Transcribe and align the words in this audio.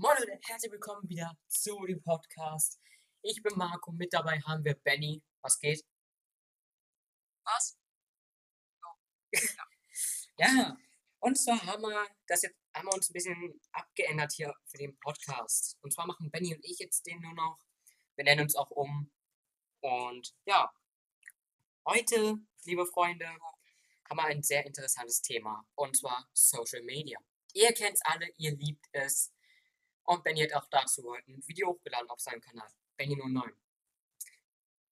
Moin 0.00 0.16
Leute, 0.16 0.38
herzlich 0.44 0.70
willkommen 0.70 1.08
wieder 1.08 1.36
zu 1.48 1.84
dem 1.84 2.00
Podcast. 2.00 2.78
Ich 3.20 3.42
bin 3.42 3.58
Marco, 3.58 3.90
mit 3.90 4.12
dabei 4.12 4.38
haben 4.42 4.64
wir 4.64 4.74
Benny. 4.74 5.20
Was 5.42 5.58
geht? 5.58 5.84
Was? 7.44 7.76
Ja, 10.38 10.76
und 11.18 11.36
zwar 11.36 11.60
haben 11.66 11.82
wir 11.82 12.06
das 12.28 12.42
jetzt 12.42 12.56
haben 12.72 12.86
wir 12.86 12.94
uns 12.94 13.10
ein 13.10 13.12
bisschen 13.12 13.60
abgeändert 13.72 14.32
hier 14.34 14.54
für 14.66 14.78
den 14.78 14.96
Podcast. 15.00 15.76
Und 15.80 15.92
zwar 15.92 16.06
machen 16.06 16.30
Benny 16.30 16.54
und 16.54 16.64
ich 16.64 16.78
jetzt 16.78 17.04
den 17.04 17.20
nur 17.20 17.34
noch. 17.34 17.58
Wir 18.14 18.22
nennen 18.22 18.42
uns 18.42 18.54
auch 18.54 18.70
um. 18.70 19.10
Und 19.80 20.32
ja, 20.44 20.72
heute, 21.86 22.36
liebe 22.66 22.86
Freunde, 22.86 23.26
haben 24.08 24.16
wir 24.16 24.26
ein 24.26 24.44
sehr 24.44 24.64
interessantes 24.64 25.22
Thema. 25.22 25.66
Und 25.74 25.96
zwar 25.96 26.28
Social 26.34 26.84
Media. 26.84 27.18
Ihr 27.52 27.72
kennt 27.72 27.94
es 27.94 28.02
alle, 28.04 28.28
ihr 28.36 28.56
liebt 28.56 28.86
es. 28.92 29.32
Und 30.08 30.24
Benny 30.24 30.40
hat 30.40 30.54
auch 30.54 30.66
dazu 30.70 31.04
heute 31.04 31.30
ein 31.30 31.46
Video 31.46 31.68
hochgeladen 31.68 32.08
auf 32.08 32.18
seinem 32.18 32.40
Kanal. 32.40 32.72
Benny 32.96 33.14
09. 33.14 33.52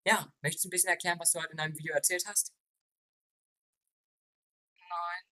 Ja, 0.05 0.30
möchtest 0.43 0.66
du 0.66 0.69
ein 0.69 0.70
bisschen 0.70 0.91
erklären, 0.91 1.19
was 1.19 1.33
du 1.33 1.41
heute 1.41 1.52
in 1.52 1.57
deinem 1.57 1.74
Video 1.79 1.95
erzählt 1.95 2.27
hast? 2.27 2.55
Nein. 4.74 5.24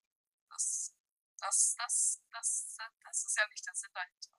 Das, 0.48 0.96
das, 1.36 1.74
das, 1.76 2.22
das, 2.32 2.78
das 3.02 3.24
ist 3.26 3.36
ja 3.36 3.46
nicht 3.48 3.66
der 3.66 3.74
Sinn 3.74 3.90
dahinter. 3.92 4.30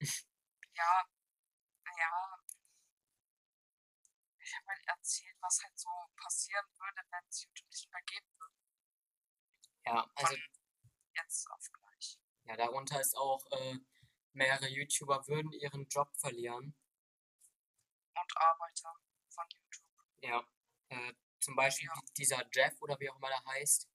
ja, 0.74 1.04
naja. 1.84 2.44
Ich 4.40 4.56
habe 4.56 4.66
halt 4.66 4.84
erzählt, 4.84 5.36
was 5.42 5.62
halt 5.62 5.78
so 5.78 5.90
passieren 6.16 6.66
würde, 6.76 7.06
wenn 7.12 7.28
es 7.28 7.44
YouTube 7.44 7.70
nicht 7.70 7.92
mehr 7.92 8.02
geben 8.02 8.26
würde. 8.36 8.54
Ja, 9.86 10.10
also 10.16 10.34
Von 10.34 10.42
jetzt 11.14 11.50
auf 11.52 11.72
gleich. 11.72 12.18
ja, 12.46 12.56
darunter 12.56 13.00
ist 13.00 13.16
auch, 13.16 13.46
äh, 13.52 13.78
mehrere 14.36 14.68
YouTuber 14.68 15.26
würden 15.26 15.52
ihren 15.52 15.88
Job 15.88 16.14
verlieren. 16.16 16.74
Und 18.14 18.36
Arbeiter 18.36 18.94
von 19.28 19.44
YouTube. 19.50 19.86
Ja, 20.22 20.46
äh, 20.90 21.12
zum 21.40 21.56
Beispiel 21.56 21.88
Ja. 21.88 22.00
dieser 22.16 22.42
Jeff 22.52 22.80
oder 22.80 22.98
wie 23.00 23.10
auch 23.10 23.16
immer 23.16 23.28
der 23.28 23.44
heißt. 23.44 23.88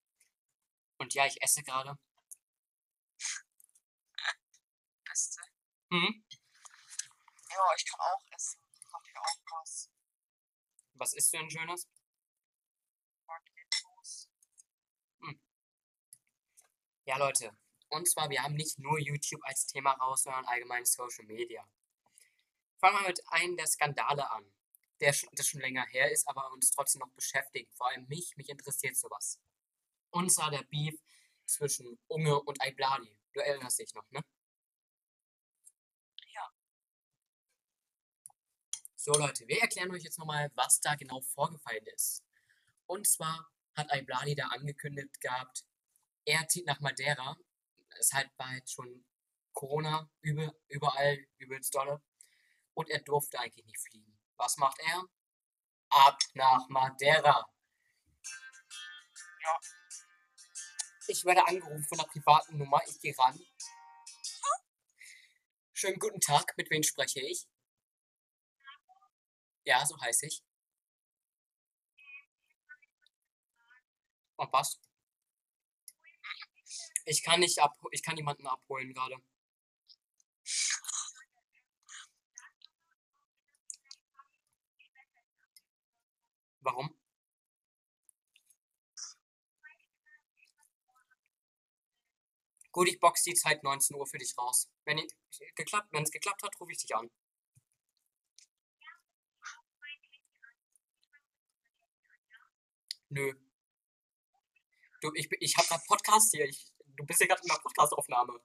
Und 0.98 1.14
ja, 1.14 1.26
ich 1.26 1.42
esse 1.42 1.64
gerade. 1.64 1.98
Beste. 5.06 5.42
Hm? 5.92 6.26
Ja, 7.50 7.74
ich 7.76 7.86
kann 7.86 8.00
auch 8.00 8.24
essen. 8.32 8.62
Hab 8.94 9.06
hier 9.06 9.22
auch 9.22 9.60
was. 9.60 9.90
Was 10.94 11.14
isst 11.14 11.34
du 11.34 11.38
denn 11.38 11.50
Schönes? 11.50 11.88
Marketos. 13.28 14.30
Ja, 17.06 17.18
Leute. 17.18 17.52
Und 17.92 18.10
zwar, 18.10 18.30
wir 18.30 18.42
haben 18.42 18.56
nicht 18.56 18.80
nur 18.80 18.98
YouTube 19.00 19.42
als 19.44 19.68
Thema 19.68 19.92
raus, 19.92 20.24
sondern 20.24 20.46
allgemein 20.46 20.86
Social 20.86 21.26
Media. 21.26 21.68
Fangen 22.80 22.98
wir 23.02 23.10
mit 23.10 23.22
einem 23.28 23.58
der 23.58 23.68
Skandale 23.68 24.32
an, 24.32 24.46
der 25.02 25.12
schon, 25.12 25.30
das 25.34 25.48
schon 25.48 25.60
länger 25.60 25.86
her 25.88 26.10
ist, 26.10 26.26
aber 26.28 26.52
uns 26.54 26.72
trotzdem 26.72 27.00
noch 27.00 27.12
beschäftigt. 27.12 27.74
Vor 27.76 27.88
allem 27.90 28.08
mich, 28.08 28.38
mich 28.38 28.48
interessiert 28.48 28.96
sowas. 28.96 29.42
Und 30.10 30.32
zwar 30.32 30.52
der 30.52 30.64
Beef 30.64 30.96
zwischen 31.46 32.00
Unge 32.08 32.42
und 32.42 32.62
Aiblali. 32.62 33.14
Du 33.34 33.42
erinnerst 33.42 33.80
dich 33.80 33.94
noch, 33.94 34.10
ne? 34.12 34.22
Ja. 36.34 36.50
So 38.96 39.12
Leute, 39.12 39.46
wir 39.50 39.62
erklären 39.62 39.92
euch 39.92 40.04
jetzt 40.04 40.18
nochmal, 40.18 40.50
was 40.56 40.80
da 40.80 40.96
genau 40.96 41.20
vorgefallen 41.22 41.86
ist. 41.88 42.24
Und 42.86 43.06
zwar 43.06 43.52
hat 43.76 43.92
Aiblali 43.92 44.34
da 44.36 44.48
angekündigt 44.48 45.20
gehabt, 45.20 45.66
er 46.24 46.48
zieht 46.48 46.66
nach 46.66 46.80
Madeira. 46.80 47.36
Es 48.00 48.14
halt 48.14 48.30
war 48.38 48.54
jetzt 48.54 48.74
schon 48.74 49.06
Corona 49.54 50.10
übel, 50.22 50.52
überall 50.68 51.18
übelst 51.38 51.74
dolle. 51.74 52.02
Und 52.74 52.90
er 52.90 53.02
durfte 53.02 53.40
eigentlich 53.40 53.66
nicht 53.66 53.80
fliegen. 53.80 54.18
Was 54.38 54.58
macht 54.58 54.80
er? 54.80 55.04
Ab 55.90 56.20
nach 56.34 56.68
Madeira. 56.70 57.46
Ja. 59.44 59.60
Ich 61.08 61.26
werde 61.26 61.46
angerufen 61.46 61.84
von 61.84 62.00
einer 62.00 62.08
privaten 62.08 62.58
Nummer. 62.58 62.82
Ich 62.88 63.00
gehe 63.00 63.18
ran. 63.18 63.40
Schönen 65.74 66.00
guten 66.00 66.22
Tag. 66.22 66.56
Mit 66.58 66.70
wem 66.70 66.84
spreche 66.84 67.20
ich? 67.20 67.48
Ja, 69.64 69.86
so 69.86 70.00
heiße 70.00 70.28
ich. 70.28 70.44
Und 74.38 74.52
was? 74.54 74.80
Ich 77.06 77.24
kann 77.24 77.40
nicht 77.40 77.60
ab, 77.60 77.78
ich 77.92 78.04
kann 78.04 78.16
niemanden 78.16 78.48
abholen 78.48 78.94
gerade. 78.94 79.18
Warum? 86.62 86.96
Gut, 92.72 92.88
ich 92.88 93.00
box 93.00 93.24
die 93.24 93.34
Zeit 93.34 93.64
19 93.64 93.96
Uhr 93.98 94.08
für 94.08 94.18
dich 94.18 94.38
raus. 94.38 94.70
Wenn 94.86 94.98
ich, 94.98 95.12
geklappt, 95.56 95.90
es 95.94 96.12
geklappt 96.12 96.42
hat, 96.44 96.60
rufe 96.60 96.72
ich 96.72 96.78
dich 96.78 96.96
an. 96.96 97.10
Nö. 103.10 103.34
Du, 105.02 105.12
ich, 105.16 105.28
ich 105.40 105.58
habe 105.58 105.68
gerade 105.68 105.84
Podcast 105.88 106.32
hier. 106.32 106.46
Ich, 106.46 106.72
du 106.86 107.04
bist 107.06 107.20
ja 107.20 107.28
gerade 107.28 107.42
in 107.42 107.48
der 107.48 107.56
Podcastaufnahme. 107.56 108.40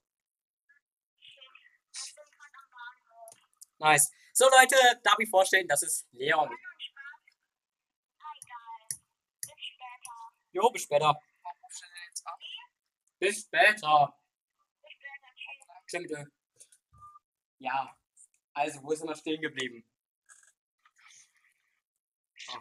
Nice. 3.79 4.11
So 4.33 4.47
Leute, 4.47 4.77
darf 5.05 5.19
ich 5.19 5.29
vorstellen, 5.29 5.69
das 5.69 5.83
ist 5.83 6.09
Leon. 6.13 6.51
Jo, 10.53 10.71
bis 10.71 10.83
später. 10.85 11.09
Er? 11.09 11.21
Bis 13.19 13.43
später. 13.43 14.19
Tschö 15.87 15.99
bitte. 15.99 16.33
Ja. 17.59 17.95
Also, 18.55 18.83
wo 18.83 18.95
sind 18.95 19.09
wir 19.09 19.17
stehen 19.17 19.43
geblieben? 19.43 19.87
Oh. 22.49 22.59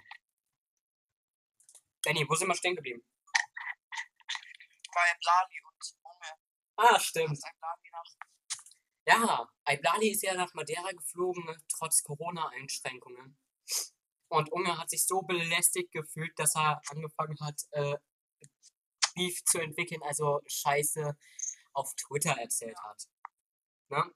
Benny, 2.03 2.27
wo 2.27 2.35
sind 2.35 2.49
wir 2.49 2.55
stehen 2.55 2.75
geblieben? 2.75 3.01
Bei 4.95 5.13
Blali 5.19 5.61
und 5.67 5.83
Unge. 6.03 6.31
Ah, 6.77 6.99
stimmt. 6.99 7.39
Ja, 9.07 9.47
Aiblali 9.65 10.09
ist 10.11 10.23
ja 10.23 10.33
nach 10.35 10.53
Madeira 10.53 10.89
geflogen, 10.91 11.43
trotz 11.69 12.01
Corona-Einschränkungen. 12.03 13.37
Und 14.29 14.51
Unge 14.51 14.77
hat 14.77 14.89
sich 14.89 15.05
so 15.05 15.21
belästigt 15.21 15.91
gefühlt, 15.91 16.31
dass 16.39 16.55
er 16.55 16.81
angefangen 16.89 17.37
hat, 17.41 17.61
äh, 17.71 17.97
Beef 19.15 19.43
zu 19.45 19.59
entwickeln, 19.59 20.01
also 20.03 20.41
Scheiße 20.47 21.17
auf 21.73 21.93
Twitter 21.95 22.31
erzählt 22.39 22.77
hat. 22.83 23.03
Ne? 23.89 24.11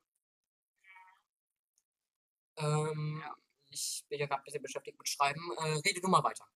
Ähm, 2.58 3.22
Ja. 3.24 3.36
Ich 3.72 4.04
bin 4.10 4.20
ja 4.20 4.26
gerade 4.28 4.42
ein 4.42 4.46
bisschen 4.46 4.64
beschäftigt 4.64 4.98
mit 4.98 5.08
Schreiben. 5.08 5.42
Äh, 5.58 5.80
rede 5.86 6.02
du 6.02 6.08
mal 6.08 6.24
weiter. 6.24 6.48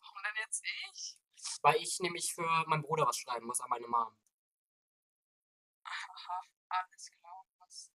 Warum 0.00 0.22
denn 0.24 0.36
jetzt 0.44 0.62
ich? 0.64 0.95
Weil 1.66 1.82
ich 1.82 1.98
nämlich 1.98 2.32
für 2.32 2.46
meinen 2.68 2.82
Bruder 2.82 3.08
was 3.08 3.18
schreiben 3.18 3.44
muss 3.44 3.60
an 3.60 3.68
meine 3.68 3.88
Mom. 3.88 4.16
Aha, 5.82 6.40
alles 6.68 7.10
klar. 7.10 7.44
Was? 7.58 7.90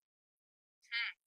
Hm. 0.89 1.17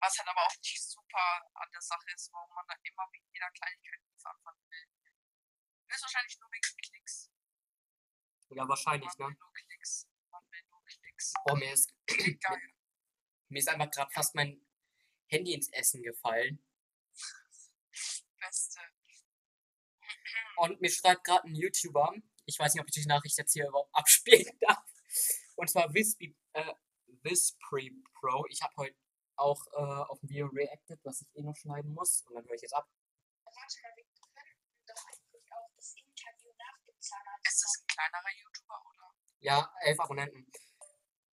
Was 0.00 0.18
halt 0.18 0.28
aber 0.28 0.44
auch 0.44 0.56
nicht 0.56 0.82
super 0.82 1.46
an 1.54 1.70
der 1.70 1.80
Sache 1.80 2.10
ist, 2.16 2.32
warum 2.32 2.52
man 2.52 2.66
da 2.66 2.74
immer 2.82 3.06
wegen 3.12 3.30
jeder 3.32 3.48
Kleinigkeit 3.52 4.00
Beef 4.08 4.26
anfangen 4.26 4.60
will. 4.70 4.88
Höchstwahrscheinlich 5.86 6.40
nur 6.40 6.50
wegen 6.50 6.76
Klicks. 6.82 7.30
Ja, 8.48 8.68
wahrscheinlich, 8.68 9.16
Man 9.18 9.30
ne? 9.30 9.34
will 9.34 9.38
nur 9.38 9.52
Klicks. 9.52 10.08
Man 10.32 10.42
will 10.50 10.62
nur 10.68 10.84
Klicks. 10.84 11.32
Oh, 11.44 11.54
mir 11.54 11.72
ist, 11.72 11.94
Geil. 12.40 12.72
mir 13.50 13.58
ist 13.60 13.68
einfach 13.68 13.88
gerade 13.92 14.10
fast 14.10 14.34
mein 14.34 14.66
Handy 15.28 15.54
ins 15.54 15.68
Essen 15.68 16.02
gefallen. 16.02 16.58
Beste. 18.40 18.80
Und 20.58 20.80
mir 20.80 20.90
schreibt 20.90 21.24
gerade 21.24 21.46
ein 21.46 21.54
YouTuber, 21.54 22.14
ich 22.44 22.58
weiß 22.58 22.74
nicht, 22.74 22.82
ob 22.82 22.88
ich 22.88 22.94
die 22.94 23.06
Nachricht 23.06 23.38
jetzt 23.38 23.52
hier 23.52 23.68
überhaupt 23.68 23.94
abspielen 23.94 24.58
darf. 24.60 24.82
Und 25.56 25.70
zwar 25.70 25.92
Wispy, 25.94 26.36
äh, 26.52 26.74
Wispre 27.22 27.90
Pro. 28.14 28.44
Ich 28.48 28.60
habe 28.62 28.74
heute 28.76 28.96
auch 29.36 29.64
äh, 29.72 29.76
auf 29.76 30.22
ein 30.22 30.28
Video 30.28 30.46
reacted, 30.48 30.98
was 31.04 31.20
ich 31.20 31.28
eh 31.36 31.42
noch 31.42 31.56
schneiden 31.56 31.92
muss. 31.94 32.22
Und 32.26 32.34
dann 32.34 32.44
höre 32.44 32.54
ich 32.54 32.62
jetzt 32.62 32.74
ab. 32.74 32.88
Warte 33.44 33.56
mal, 33.82 33.92
wir 33.96 34.04
könnten 34.04 34.58
doch 34.86 35.06
eigentlich 35.06 35.52
auch 35.52 35.70
das 35.76 35.94
Interview 35.94 36.50
nach 36.58 36.78
dem 36.86 36.96
Ist 36.98 37.62
das 37.62 37.80
ein 37.80 37.86
kleinerer 37.86 38.32
YouTuber 38.42 38.82
oder? 38.90 39.14
Ja, 39.40 39.72
elf 39.82 40.00
Abonnenten. 40.00 40.50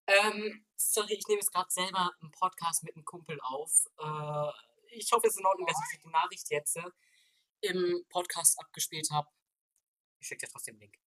Ähm, 0.08 0.66
sorry, 0.78 1.14
ich 1.14 1.28
nehme 1.28 1.42
jetzt 1.42 1.52
gerade 1.52 1.70
selber 1.70 2.12
einen 2.22 2.32
Podcast 2.32 2.84
mit 2.84 2.96
einem 2.96 3.06
Kumpel 3.06 3.40
auf. 3.42 3.86
Äh, 4.00 4.96
ich 4.96 5.12
hoffe, 5.12 5.28
es 5.28 5.34
ist 5.34 5.40
in 5.40 5.46
Ordnung, 5.46 5.68
dass 5.68 5.78
ich 5.94 6.00
die 6.00 6.08
Nachricht 6.08 6.50
jetzt 6.50 6.78
äh, 6.78 6.90
im 7.62 8.06
Podcast 8.10 8.60
abgespielt 8.60 9.10
habe. 9.12 9.30
Ich 10.20 10.28
schicke 10.28 10.46
dir 10.46 10.52
trotzdem 10.52 10.76
den 10.76 10.82
Link. 10.82 11.00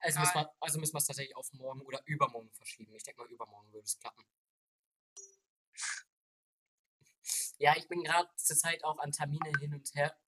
Also 0.00 0.18
müssen, 0.20 0.34
wir, 0.34 0.56
also 0.60 0.78
müssen 0.78 0.94
wir 0.94 0.98
es 0.98 1.06
tatsächlich 1.06 1.36
auf 1.36 1.52
morgen 1.52 1.82
oder 1.82 2.02
übermorgen 2.06 2.50
verschieben. 2.52 2.94
Ich 2.94 3.02
denke 3.02 3.20
mal, 3.20 3.30
übermorgen 3.30 3.72
würde 3.72 3.84
es 3.86 3.98
klappen. 3.98 4.24
Ja, 7.58 7.76
ich 7.76 7.86
bin 7.88 8.02
gerade 8.02 8.34
zur 8.36 8.56
Zeit 8.56 8.82
auch 8.84 8.98
an 9.00 9.12
Termine 9.12 9.52
hin 9.60 9.74
und 9.74 9.94
her. 9.94 10.18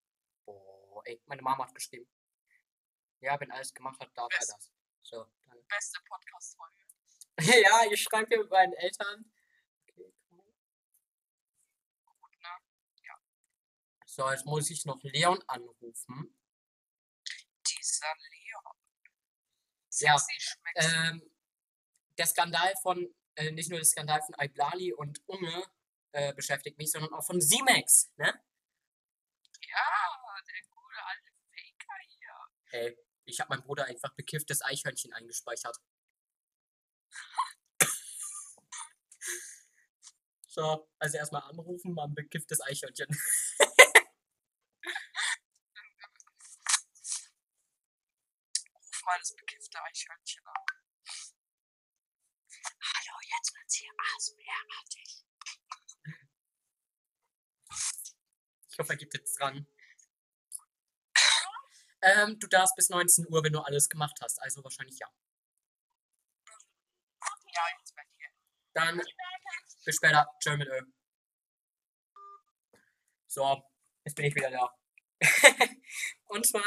Boah, 0.45 1.01
ey, 1.07 1.19
meine 1.25 1.41
Mama 1.41 1.67
hat 1.67 1.75
geschrieben. 1.75 2.07
Ja, 3.21 3.41
wenn 3.41 3.51
alles 3.51 3.73
gemacht 3.73 3.99
hat, 4.01 4.15
darf 4.15 4.31
er 4.31 4.39
Best- 4.39 4.53
das. 4.53 4.71
So, 5.03 5.27
dann. 5.47 5.67
Beste 5.67 5.99
Podcast-Folge. 6.07 6.77
ja, 7.65 7.91
ich 7.91 8.03
schreibe 8.03 8.29
hier 8.29 8.39
mit 8.43 8.51
meinen 8.51 8.75
Eltern. 8.75 9.33
Okay, 9.89 10.13
cool. 10.31 10.45
Gut, 12.05 12.39
ne? 12.39 12.49
So, 14.15 14.31
jetzt 14.31 14.45
muss 14.45 14.69
ich 14.69 14.85
noch 14.85 15.03
Leon 15.05 15.43
anrufen. 15.47 16.39
Dieser 17.67 18.15
Leon. 18.31 18.77
Ja. 20.01 20.17
Ähm, 20.75 21.23
der 22.19 22.27
Skandal 22.27 22.75
von, 22.83 23.09
äh, 23.37 23.51
nicht 23.53 23.71
nur 23.71 23.79
der 23.79 23.87
Skandal 23.87 24.21
von 24.21 24.35
Iblali 24.39 24.93
und 24.93 25.27
Unge 25.27 25.65
äh, 26.13 26.35
beschäftigt 26.35 26.77
mich, 26.77 26.91
sondern 26.93 27.15
auch 27.15 27.25
von 27.25 27.41
Simex, 27.41 28.13
ne? 28.19 28.27
Ja, 29.63 30.43
der 30.47 30.63
gute 30.69 31.05
alte 31.07 31.31
Faker 31.49 31.99
hier. 32.09 32.81
Ey, 32.81 32.99
ich 33.25 33.41
habe 33.41 33.49
meinem 33.49 33.63
Bruder 33.65 33.87
einfach 33.87 34.15
bekifftes 34.15 34.61
Eichhörnchen 34.61 35.15
eingespeichert. 35.15 35.79
So, 40.55 40.87
also 40.99 41.17
erstmal 41.17 41.45
anrufen, 41.45 41.95
mal 41.95 42.05
ein 42.05 42.15
bekifftes 42.15 42.61
Eichhörnchen. 42.61 43.07
mal 49.05 49.19
das 49.19 49.35
bekiffte 49.35 49.83
Eichhörnchen 49.83 50.47
an. 50.47 50.65
Hallo, 52.65 53.19
jetzt 53.23 53.55
wird's 53.55 53.77
hier 53.77 53.91
ASMR-artig. 53.99 55.25
Ich 58.71 58.79
hoffe, 58.79 58.93
er 58.93 58.97
geht 58.97 59.15
jetzt 59.15 59.39
dran. 59.39 59.67
Ähm, 62.03 62.39
du 62.39 62.49
darfst 62.49 62.75
bis 62.75 62.89
19 62.89 63.27
Uhr, 63.29 63.45
wenn 63.45 63.53
du 63.53 63.61
alles 63.61 63.89
gemacht 63.89 64.19
hast. 64.23 64.41
Also 64.43 64.65
wahrscheinlich 64.65 64.99
ja. 64.99 65.09
Ja, 67.55 67.63
jetzt 67.79 67.95
bei 67.95 68.03
dir. 68.05 68.29
Dann 68.73 69.01
bis 69.85 69.97
später. 69.97 70.27
Mit 70.57 70.69
Ö. 70.69 70.81
So, 73.29 73.63
jetzt 74.05 74.15
bin 74.15 74.27
ich 74.27 74.35
wieder 74.35 74.51
da. 74.51 74.75
Und 76.27 76.47
zwar, 76.47 76.65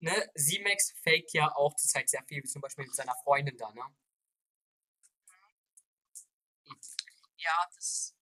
ne, 0.00 0.30
Simex 0.34 0.92
faked 1.02 1.32
ja 1.34 1.54
auch 1.56 1.74
zurzeit 1.76 2.08
sehr 2.08 2.22
viel, 2.24 2.42
wie 2.42 2.48
zum 2.48 2.62
Beispiel 2.62 2.84
mit 2.86 2.94
seiner 2.94 3.14
Freundin 3.24 3.56
da, 3.56 3.70
ne? 3.72 3.82
Ja, 7.36 7.66
das. 7.74 8.14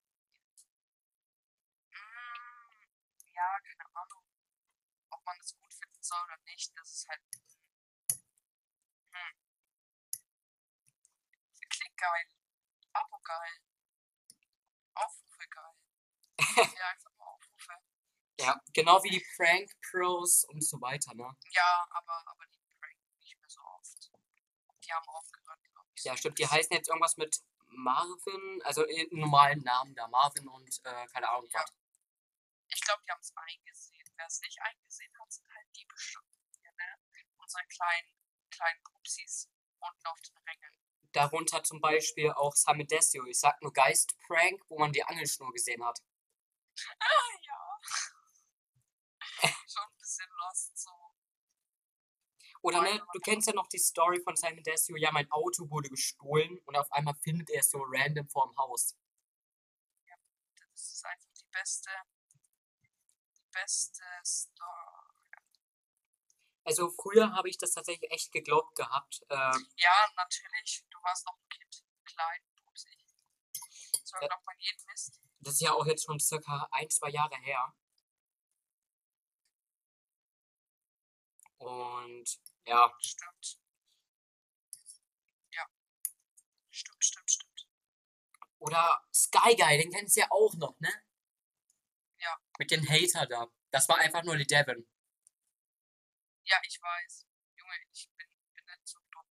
Mm, 1.93 2.79
Ja, 3.35 3.49
keine 3.65 3.85
Ahnung. 3.97 4.23
Ob 5.11 5.25
man 5.27 5.37
das 5.39 5.57
gut 5.59 5.73
finden 5.75 6.03
soll 6.03 6.21
oder 6.27 6.39
nicht, 6.47 6.73
das 6.79 6.91
ist 6.93 7.09
halt. 7.09 7.21
Hm. 9.13 9.33
Klick 11.69 11.97
geil. 11.99 12.25
Abo 12.95 13.19
geil. 13.25 13.55
Aufrufe 14.95 15.47
geil. 15.49 15.75
ja, 16.79 16.89
einfach. 16.93 17.16
Ja, 18.39 18.61
genau 18.75 19.03
wie 19.03 19.11
die 19.11 19.27
Prank 19.37 19.71
Pros 19.91 20.45
und 20.45 20.63
so 20.63 20.81
weiter, 20.81 21.15
ne? 21.15 21.35
Ja, 21.51 21.87
aber, 21.91 22.23
aber 22.27 22.45
die 22.47 22.61
pranken 22.81 23.19
nicht 23.21 23.39
mehr 23.41 23.49
so 23.49 23.61
oft. 23.63 24.11
Die 24.85 24.93
haben 24.93 25.09
aufgehört, 25.09 25.61
glaube 25.73 25.89
ich. 25.95 26.05
Ja, 26.05 26.17
stimmt, 26.17 26.39
die 26.39 26.47
heißen 26.47 26.77
jetzt 26.77 26.89
irgendwas 26.89 27.17
mit 27.17 27.41
Marvin, 27.69 28.61
also 28.65 28.85
in 28.85 29.09
normalen 29.19 29.61
Namen 29.63 29.95
da, 29.95 30.07
Marvin 30.09 30.47
und 30.49 30.81
äh, 30.85 31.07
keine 31.09 31.29
Ahnung 31.31 31.49
Ja. 31.53 31.61
was. 31.61 31.73
Ich 32.69 32.81
glaube, 32.83 33.03
die 33.07 33.11
haben 33.11 33.21
es 33.21 33.33
eingesehen. 33.37 34.07
Wer 34.17 34.27
es 34.27 34.41
nicht 34.41 34.61
eingesehen 34.61 35.13
hat, 35.21 35.33
sind 35.33 35.49
halt 35.55 35.67
die 35.77 35.85
bestimmt 35.87 36.27
hier, 36.61 36.73
ne? 36.73 36.99
Unsere 37.39 37.63
kleinen, 37.67 38.09
kleinen 38.51 38.83
Pupsis 38.83 39.49
unten 39.81 40.07
auf 40.07 40.21
den 40.23 40.37
Rängen. 40.39 40.73
Darunter 41.13 41.63
zum 41.63 41.81
Beispiel 41.81 42.31
auch 42.33 42.55
Simon 42.55 42.87
Desio, 42.87 43.25
ich 43.27 43.39
sag 43.39 43.61
nur 43.63 43.73
Geist-Prank, 43.73 44.63
wo 44.69 44.79
man 44.79 44.93
die 44.93 45.03
Angelschnur 45.05 45.53
gesehen 45.53 45.85
hat. 45.85 45.99
Ah, 47.01 47.39
ja. 47.43 47.81
Schon 49.69 49.83
ein 49.85 49.99
bisschen 49.99 50.29
lost 50.47 50.79
so. 50.79 50.91
Oder 52.63 52.83
ne, 52.83 53.01
du 53.13 53.21
kennst 53.21 53.47
ja 53.47 53.55
noch 53.55 53.69
die 53.69 53.79
Story 53.79 54.21
von 54.23 54.35
Simon 54.37 54.63
Desio, 54.65 54.97
ja, 54.97 55.13
mein 55.13 55.31
Auto 55.31 55.71
wurde 55.71 55.89
gestohlen 55.89 56.59
und 56.65 56.77
auf 56.77 56.91
einmal 56.93 57.15
findet 57.23 57.51
er 57.51 57.61
es 57.61 57.71
so 57.71 57.79
random 57.87 58.29
vorm 58.29 58.57
Haus. 58.57 58.97
Das 60.73 60.93
ist 60.93 61.05
einfach 61.07 61.29
die 61.39 61.45
beste, 61.53 61.91
die 63.37 63.43
beste 63.53 64.03
Story. 64.25 65.07
Also 66.65 66.91
früher 66.91 67.33
habe 67.33 67.49
ich 67.49 67.57
das 67.59 67.71
tatsächlich 67.73 68.11
echt 68.11 68.33
geglaubt 68.33 68.75
gehabt. 68.75 69.23
Äh, 69.29 69.35
Ja, 69.77 70.11
natürlich. 70.17 70.85
Du 70.91 70.99
warst 71.03 71.25
noch 71.27 71.37
ein 71.39 71.49
Kind. 71.49 71.85
Klein, 72.05 72.41
pupsig. 72.65 72.99
So 74.03 74.17
Ja. 74.21 74.27
glaubt 74.27 74.45
man 74.45 74.57
jeden 74.59 74.85
Mist. 74.87 75.21
das 75.41 75.55
ist 75.55 75.61
ja 75.61 75.73
auch 75.73 75.87
jetzt 75.87 76.05
schon 76.05 76.19
circa 76.19 76.69
ein, 76.73 76.91
zwei 76.91 77.11
Jahre 77.11 77.37
her. 77.37 77.73
Und 81.59 82.39
ja, 82.67 82.93
Stimmt. 83.01 83.59
Ja. 85.53 85.67
Stimmt, 86.71 87.05
stimmt, 87.05 87.31
stimmt. 87.31 87.69
Oder 88.59 89.05
Sky 89.13 89.55
Guy, 89.57 89.79
den 89.79 89.91
kennst 89.93 90.17
du 90.17 90.21
ja 90.21 90.27
auch 90.31 90.55
noch, 90.55 90.79
ne? 90.81 90.93
Ja. 92.19 92.39
Mit 92.59 92.71
den 92.71 92.89
Hater 92.89 93.27
da. 93.27 93.47
Das 93.71 93.89
war 93.89 93.99
einfach 93.99 94.23
nur 94.25 94.37
die 94.37 94.47
Devin. 94.47 94.87
Ja, 96.45 96.57
ich 96.67 96.81
weiß. 96.81 97.27
Junge, 97.57 97.75
ich 97.93 98.09
bin, 98.17 98.27
bin 98.55 98.65
nicht 98.67 98.89
so 98.89 98.99
dumm. 99.11 99.25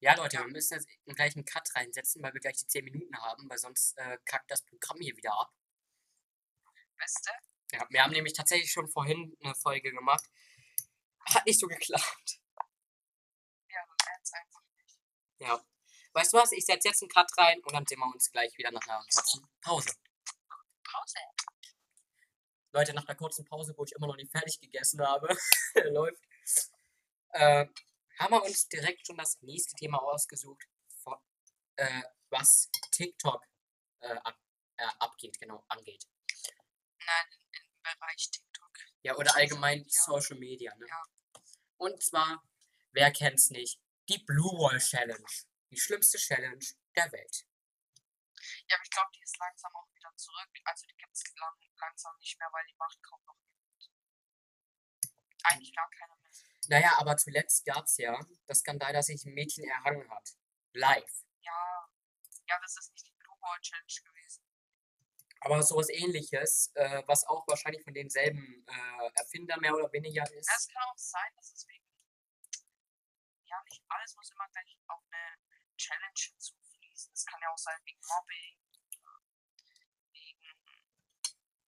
Ja, 0.00 0.14
Leute, 0.14 0.36
Ja. 0.36 0.44
wir 0.44 0.52
müssen 0.52 0.74
jetzt 0.74 0.88
gleich 1.06 1.34
einen 1.34 1.44
Cut 1.44 1.74
reinsetzen, 1.74 2.22
weil 2.22 2.32
wir 2.34 2.40
gleich 2.40 2.56
die 2.58 2.66
10 2.66 2.84
Minuten 2.84 3.16
haben, 3.18 3.48
weil 3.48 3.58
sonst 3.58 3.96
äh, 3.98 4.18
kackt 4.24 4.50
das 4.50 4.62
Programm 4.62 5.00
hier 5.00 5.16
wieder 5.16 5.32
ab. 5.38 5.52
Beste? 6.96 7.30
Ja, 7.72 7.86
wir 7.90 8.02
haben 8.02 8.12
nämlich 8.12 8.32
tatsächlich 8.32 8.70
schon 8.70 8.88
vorhin 8.88 9.36
eine 9.42 9.54
Folge 9.54 9.90
gemacht. 9.92 10.24
Hat 11.34 11.44
nicht 11.46 11.58
so 11.58 11.66
geklappt. 11.66 12.40
Ja, 13.68 13.80
dann 13.86 14.08
ernst 14.14 14.34
einfach 14.34 14.62
nicht. 14.76 14.98
Ja. 15.38 15.64
Weißt 16.12 16.32
du 16.32 16.38
was? 16.38 16.52
Ich 16.52 16.64
setze 16.64 16.88
jetzt 16.88 17.02
einen 17.02 17.10
Cut 17.10 17.30
rein 17.36 17.60
und 17.64 17.74
dann 17.74 17.86
sehen 17.86 17.98
wir 17.98 18.06
uns 18.06 18.30
gleich 18.30 18.56
wieder 18.56 18.70
nach 18.70 18.86
einer 18.86 19.04
kurzen 19.12 19.46
Pause. 19.60 19.90
Pause. 20.84 21.16
Leute, 22.72 22.94
nach 22.94 23.06
einer 23.06 23.16
kurzen 23.16 23.44
Pause, 23.44 23.74
wo 23.76 23.84
ich 23.84 23.92
immer 23.92 24.06
noch 24.06 24.16
nicht 24.16 24.30
fertig 24.30 24.60
gegessen 24.60 25.00
habe, 25.00 25.28
läuft, 25.90 26.22
äh, 27.32 27.66
haben 28.18 28.32
wir 28.32 28.44
uns 28.44 28.68
direkt 28.68 29.06
schon 29.06 29.16
das 29.16 29.40
nächste 29.42 29.74
Thema 29.76 29.98
ausgesucht, 30.02 30.62
von, 31.02 31.16
äh, 31.76 32.02
was 32.30 32.70
TikTok 32.92 33.42
äh, 34.00 34.16
ab, 34.24 34.38
äh, 34.76 34.86
abgeht, 34.98 35.38
genau, 35.40 35.64
angeht. 35.68 36.04
Nein, 36.98 37.26
Bereich 37.98 38.30
TikTok. 38.30 38.72
Ja, 39.02 39.16
oder 39.16 39.34
allgemein 39.36 39.80
Ja. 39.80 40.02
Social 40.04 40.38
Media, 40.38 40.74
ne? 40.76 40.86
Ja. 40.88 41.02
Und 41.78 42.02
zwar, 42.02 42.42
wer 42.92 43.10
kennt's 43.12 43.50
nicht, 43.50 43.80
die 44.08 44.18
Blue 44.18 44.52
Wall 44.58 44.78
Challenge. 44.78 45.26
Die 45.70 45.78
schlimmste 45.78 46.18
Challenge 46.18 46.64
der 46.94 47.10
Welt. 47.12 47.46
Ja, 48.68 48.76
aber 48.76 48.84
ich 48.84 48.90
glaube, 48.90 49.10
die 49.14 49.22
ist 49.22 49.36
langsam 49.38 49.74
auch 49.74 49.92
wieder 49.94 50.12
zurück. 50.16 50.50
Also 50.64 50.86
die 50.86 50.96
gibt 50.96 51.12
es 51.12 51.24
lang, 51.40 51.54
langsam 51.80 52.16
nicht 52.18 52.38
mehr, 52.38 52.48
weil 52.52 52.64
die 52.68 52.76
macht 52.76 53.02
kaum 53.02 53.20
noch. 53.26 53.36
Eigentlich 55.44 55.74
gar 55.74 55.88
keiner 55.90 56.16
mehr. 56.16 56.30
Naja, 56.68 56.92
aber 56.98 57.16
zuletzt 57.16 57.64
gab's 57.64 57.96
ja 57.98 58.18
das 58.46 58.58
Skandal, 58.58 58.92
dass 58.92 59.06
sich 59.06 59.24
ein 59.24 59.34
Mädchen 59.34 59.64
erhangen 59.64 60.08
hat. 60.10 60.30
Live. 60.72 61.24
Ja. 61.40 61.88
Ja, 62.48 62.58
das 62.60 62.76
ist 62.76 62.92
nicht 62.92 63.06
die 63.06 63.14
Blue 63.18 63.36
Ball 63.40 63.60
Challenge 63.60 63.86
gewesen. 63.86 64.15
Aber 65.46 65.62
sowas 65.62 65.88
ähnliches, 65.90 66.72
äh, 66.74 67.04
was 67.06 67.24
auch 67.24 67.46
wahrscheinlich 67.46 67.84
von 67.84 67.94
denselben 67.94 68.66
äh, 68.66 69.10
Erfinder 69.14 69.56
mehr 69.60 69.76
oder 69.76 69.92
weniger 69.92 70.24
ist. 70.32 70.50
Es 70.50 70.66
kann 70.66 70.82
auch 70.82 70.98
sein, 70.98 71.30
dass 71.36 71.52
es 71.52 71.68
wegen. 71.68 71.86
Ja, 73.44 73.62
nicht 73.70 73.80
alles 73.88 74.16
muss 74.16 74.28
immer 74.32 74.48
gleich 74.48 74.76
auf 74.88 75.04
eine 75.04 75.38
Challenge 75.76 76.18
hinzufließen. 76.18 77.12
Es 77.12 77.24
kann 77.26 77.40
ja 77.40 77.48
auch 77.52 77.58
sein 77.58 77.78
wegen 77.84 78.00
Mobbing, 78.00 78.58
wegen 80.10 80.42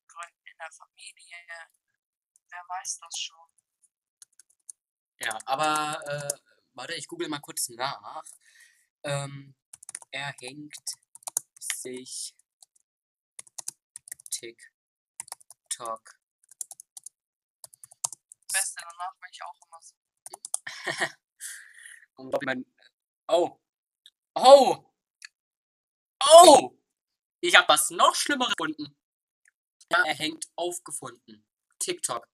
Gründen 0.08 0.46
in 0.46 0.58
der 0.58 0.72
Familie. 0.72 1.36
Wer 2.50 2.64
weiß 2.66 2.98
das 2.98 3.16
schon? 3.16 3.48
Ja, 5.20 5.38
aber 5.46 6.02
äh, 6.04 6.38
warte, 6.72 6.94
ich 6.94 7.06
google 7.06 7.28
mal 7.28 7.38
kurz 7.38 7.68
nach. 7.68 8.24
Ähm, 9.04 9.54
er 10.10 10.34
hängt 10.40 10.74
sich 11.60 12.34
TikTok. 14.38 16.14
Beste 18.52 18.80
danach, 18.80 19.14
weil 19.20 19.30
ich 19.32 19.42
auch 19.42 19.54
immer 19.66 19.82
so. 19.82 19.96
Und 22.14 22.42
man. 22.44 22.64
Oh. 23.26 23.58
Oh! 24.34 24.92
Oh! 26.30 26.78
Ich 27.40 27.56
habe 27.56 27.68
was 27.68 27.90
noch 27.90 28.14
Schlimmeres 28.14 28.54
gefunden. 28.54 28.96
Ja, 29.90 30.04
er 30.04 30.14
hängt 30.14 30.46
aufgefunden. 30.54 31.44
TikTok. 31.80 32.28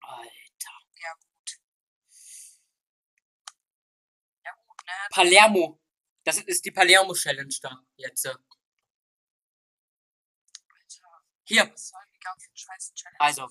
Alter. 0.00 0.80
Ja, 1.02 1.12
gut. 1.14 1.60
Ja, 4.44 4.52
gut, 4.66 4.84
ne? 4.84 4.92
Palermo. 5.10 5.80
Das 6.24 6.38
ist 6.38 6.64
die 6.64 6.72
Palermo 6.72 7.14
Challenge 7.14 7.54
da 7.62 7.86
jetzt. 7.96 8.28
Hier. 11.46 11.72
Also, 13.18 13.48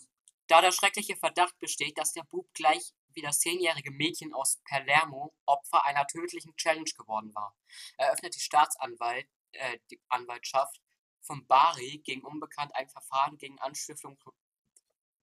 da 0.48 0.62
der 0.62 0.72
schreckliche 0.72 1.16
Verdacht 1.16 1.58
besteht, 1.60 1.98
dass 1.98 2.14
der 2.14 2.24
Bub 2.24 2.54
gleich 2.54 2.94
wie 3.14 3.22
das 3.22 3.40
zehnjährige 3.40 3.92
Mädchen 3.92 4.34
aus 4.34 4.62
Palermo 4.66 5.34
Opfer 5.46 5.86
einer 5.86 6.06
tödlichen 6.06 6.56
Challenge 6.58 6.92
geworden 6.98 7.34
war, 7.34 7.56
eröffnet 7.98 8.36
die 8.36 8.42
Staatsanwalt, 8.42 9.28
äh, 9.54 9.80
die 9.90 10.02
Anwaltschaft 10.10 10.82
von 11.22 11.48
Bari 11.48 12.00
gegen 12.04 12.24
Unbekannt 12.24 12.76
ein 12.76 12.90
Verfahren 12.90 13.38
gegen 13.38 13.58
Anstiftung 13.60 14.20
zu- 14.20 14.34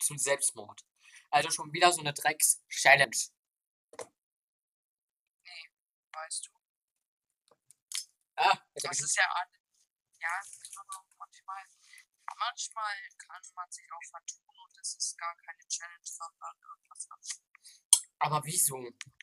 zum 0.00 0.18
Selbstmord. 0.18 0.82
Also 1.30 1.50
schon 1.50 1.72
wieder 1.72 1.92
so 1.92 2.00
eine 2.00 2.14
Drecks-Challenge. 2.14 3.16
weißt 6.14 6.46
du? 6.46 6.50
Ah, 8.36 8.58
Das 8.74 9.00
ist 9.00 9.16
ja 9.16 9.24
alles. 9.30 9.60
Ja, 10.20 10.40
aber 10.80 11.04
manchmal, 11.18 11.64
manchmal 12.36 12.96
kann 13.18 13.42
man 13.54 13.70
sich 13.70 13.86
auch 13.92 14.04
vertun 14.10 14.54
und 14.64 14.78
es 14.78 14.94
ist 14.94 15.18
gar 15.18 15.34
keine 15.36 15.66
Challenge, 15.68 16.04
sondern 16.04 16.56
irgendwas 16.62 17.08
anderes. 17.10 17.42
aber 18.18 18.40
wieso? 18.44 18.78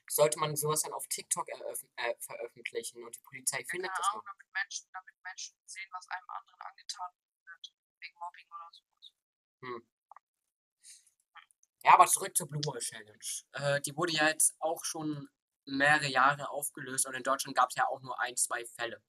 Sollte 0.10 0.40
man 0.40 0.56
sowas 0.56 0.82
dann 0.82 0.94
auf 0.94 1.08
TikTok 1.08 1.48
äh, 1.50 2.16
veröffentlichen 2.20 3.04
und 3.04 3.16
die 3.16 3.22
Polizei 3.22 3.64
findet 3.66 3.92
Keine 3.92 3.98
das 3.98 4.08
Ahnung, 4.10 4.26
damit 4.26 4.54
Menschen, 4.54 4.90
damit 4.92 5.16
Menschen 5.24 5.56
sehen, 5.66 5.90
was 5.92 6.08
einem 6.10 6.30
anderen 6.30 6.62
angetan 6.62 7.12
wird. 7.46 7.74
Wegen 8.00 8.18
Mobbing 8.18 8.48
oder 8.48 8.72
sowas. 8.72 9.14
Ja, 11.84 11.94
aber 11.94 12.08
zurück 12.08 12.36
zur 12.36 12.48
Blue 12.48 12.62
Wall 12.66 12.80
Challenge. 12.80 13.20
Äh, 13.54 13.82
die 13.82 13.96
wurde 13.96 14.14
ja 14.14 14.28
jetzt 14.28 14.56
auch 14.60 14.84
schon 14.84 15.30
mehrere 15.66 16.08
Jahre 16.08 16.50
aufgelöst 16.50 17.08
und 17.08 17.14
in 17.14 17.24
Deutschland 17.24 17.56
gab 17.56 17.70
es 17.70 17.76
ja 17.76 17.88
auch 17.88 18.02
nur 18.02 18.20
ein, 18.20 18.36
zwei 18.36 18.66
Fälle. 18.66 19.02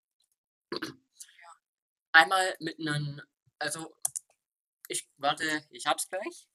Einmal 2.12 2.56
mit 2.60 2.78
einem, 2.78 3.20
also 3.60 3.94
ich, 4.88 5.08
warte, 5.18 5.66
ich 5.70 5.86
hab's 5.86 6.08
gleich. 6.08 6.48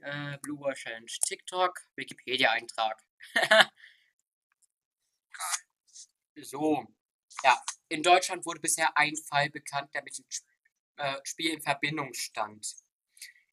Äh, 0.00 0.38
Blue 0.38 0.60
Wall 0.60 0.74
Challenge, 0.74 1.10
TikTok, 1.26 1.80
Wikipedia-Eintrag. 1.96 3.02
so, 6.36 6.86
ja, 7.42 7.62
in 7.88 8.02
Deutschland 8.02 8.44
wurde 8.46 8.60
bisher 8.60 8.96
ein 8.96 9.16
Fall 9.16 9.50
bekannt, 9.50 9.94
der 9.94 10.02
mit 10.02 10.18
dem 10.18 10.24
äh, 10.96 11.20
Spiel 11.24 11.52
in 11.52 11.62
Verbindung 11.62 12.14
stand. 12.14 12.76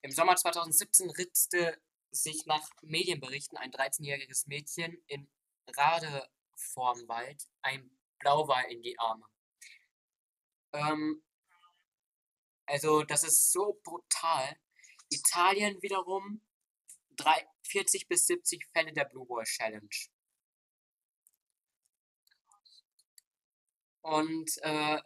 Im 0.01 0.12
Sommer 0.12 0.36
2017 0.36 1.09
ritzte 1.12 1.81
sich 2.12 2.45
nach 2.45 2.67
Medienberichten 2.81 3.57
ein 3.57 3.71
13-jähriges 3.71 4.48
Mädchen 4.48 5.03
in 5.07 5.29
Radevormwald 5.67 7.48
ein 7.62 7.89
Blauwal 8.19 8.65
in 8.71 8.81
die 8.81 8.98
Arme. 8.98 9.25
Ähm, 10.74 11.21
also, 12.69 13.03
das 13.03 13.23
ist 13.23 13.51
so 13.51 13.79
brutal. 13.83 14.55
Italien 15.09 15.81
wiederum 15.81 16.41
drei, 17.17 17.47
40 17.63 18.07
bis 18.07 18.27
70 18.27 18.65
Fälle 18.73 18.93
der 18.93 19.05
Blue 19.05 19.27
Wall 19.27 19.43
Challenge. 19.43 19.89
Und 24.01 24.51
äh, 24.61 25.01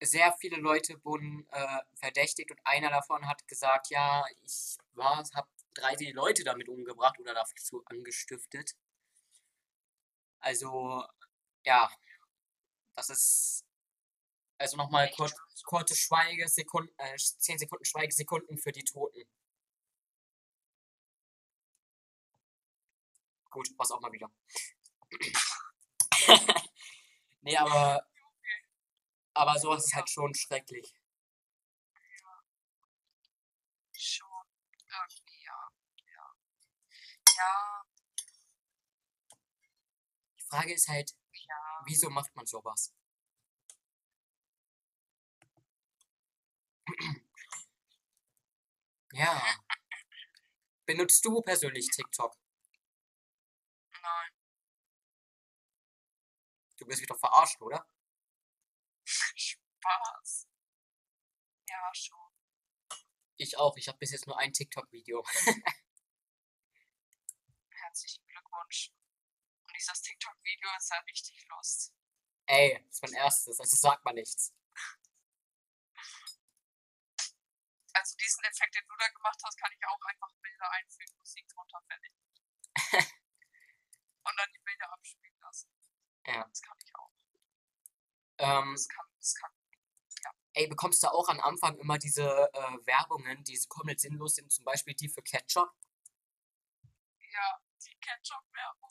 sehr 0.00 0.32
viele 0.40 0.56
Leute 0.56 1.02
wurden 1.04 1.46
äh, 1.50 1.80
verdächtigt 1.94 2.50
und 2.50 2.60
einer 2.64 2.90
davon 2.90 3.26
hat 3.28 3.46
gesagt, 3.48 3.90
ja, 3.90 4.24
ich 4.44 4.76
war, 4.92 5.24
habe 5.34 5.48
30 5.74 6.12
Leute 6.14 6.44
damit 6.44 6.68
umgebracht 6.68 7.18
oder 7.20 7.34
dazu 7.34 7.82
angestiftet. 7.86 8.74
Also, 10.40 11.04
ja, 11.64 11.90
das 12.94 13.10
ist, 13.10 13.64
also 14.58 14.76
nochmal 14.76 15.10
kurz, 15.10 15.34
kurze 15.64 15.94
Schweigesekunden, 15.96 16.92
äh, 16.98 17.16
10 17.16 17.58
Sekunden 17.58 17.84
Schweigesekunden 17.84 18.58
für 18.58 18.72
die 18.72 18.84
Toten. 18.84 19.22
Gut, 23.50 23.68
was 23.78 23.90
auch 23.90 24.00
mal 24.00 24.12
wieder. 24.12 24.30
nee, 27.40 27.56
aber, 27.56 28.06
aber 29.34 29.58
sowas 29.58 29.84
ist 29.86 29.94
halt 29.94 30.10
schon 30.10 30.34
schrecklich. 30.34 30.94
Schon. 33.96 34.28
Irgendwie, 34.90 35.44
ja. 35.44 35.68
Ja. 36.14 36.34
Ja, 37.36 37.84
Die 40.38 40.42
Frage 40.44 40.74
ist 40.74 40.88
halt, 40.88 41.12
ja. 41.32 41.82
wieso 41.86 42.10
macht 42.10 42.34
man 42.36 42.46
sowas? 42.46 42.92
Ja. 49.12 49.42
Benutzt 50.86 51.24
du 51.24 51.42
persönlich 51.42 51.88
TikTok? 51.88 52.36
Nein. 53.90 54.32
Du 56.76 56.86
wirst 56.86 57.00
mich 57.00 57.08
doch 57.08 57.18
verarschen, 57.18 57.62
oder? 57.62 57.86
Spaß. 59.06 60.48
Ja, 61.68 61.90
schon. 61.94 62.18
Ich 63.36 63.58
auch. 63.58 63.76
Ich 63.76 63.88
habe 63.88 63.98
bis 63.98 64.12
jetzt 64.12 64.26
nur 64.26 64.38
ein 64.38 64.52
TikTok-Video. 64.52 65.24
Herzlichen 67.70 68.26
Glückwunsch. 68.26 68.92
Und 69.66 69.76
dieses 69.76 70.02
TikTok-Video 70.02 70.68
ist 70.76 70.90
ja 70.90 70.98
richtig 71.00 71.46
Lust. 71.48 71.94
Ey, 72.46 72.82
das 72.86 72.94
ist 72.94 73.02
mein 73.02 73.12
erstes, 73.12 73.60
also 73.60 73.76
sagt 73.76 74.04
man 74.04 74.14
nichts. 74.14 74.54
Also 78.08 78.16
diesen 78.24 78.42
Effekt, 78.44 78.74
den 78.74 78.86
du 78.88 78.94
da 78.98 79.06
gemacht 79.08 79.38
hast, 79.44 79.58
kann 79.58 79.70
ich 79.70 79.86
auch 79.86 80.00
einfach 80.08 80.32
Bilder 80.40 80.70
einfügen, 80.72 81.18
Musik 81.18 81.46
drunter 81.48 81.82
fertig. 81.86 82.12
Und 84.24 84.34
dann 84.38 84.50
die 84.54 84.58
Bilder 84.60 84.90
abspielen 84.94 85.38
lassen. 85.40 85.70
Ja. 86.26 86.44
Das 86.48 86.62
kann 86.62 86.78
ich 86.82 86.94
auch. 86.96 87.12
Ähm, 88.38 88.72
Das 88.72 88.88
kann, 88.88 89.06
das 89.18 89.34
kann. 89.34 89.52
ey, 90.54 90.68
bekommst 90.68 91.02
du 91.02 91.08
auch 91.08 91.28
am 91.28 91.38
Anfang 91.40 91.76
immer 91.78 91.98
diese 91.98 92.24
äh, 92.54 92.86
Werbungen, 92.86 93.44
die 93.44 93.56
so 93.58 93.68
komplett 93.68 94.00
sinnlos 94.00 94.36
sind, 94.36 94.50
zum 94.50 94.64
Beispiel 94.64 94.94
die 94.94 95.10
für 95.10 95.22
Ketchup, 95.22 95.70
Ja, 97.30 97.60
die 97.84 97.94
Ketchup-Werbung. 98.00 98.90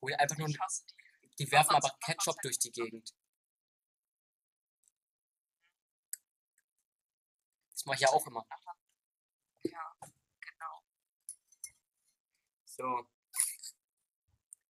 wo 0.00 0.08
die 0.08 0.14
einfach 0.16 0.36
nur, 0.36 0.48
Ich 0.48 0.60
hasse 0.60 0.84
die. 0.84 1.34
die 1.38 1.50
werfen 1.50 1.74
aber 1.74 1.90
Ketchup 2.04 2.36
durch 2.42 2.58
die. 2.58 2.70
Gegend. 2.70 3.14
Das 7.82 7.86
mache 7.86 7.96
ich 7.96 8.00
ja 8.02 8.08
auch 8.10 8.24
immer. 8.28 8.46
Ja, 9.64 9.92
genau. 10.38 10.84
So, 12.64 13.08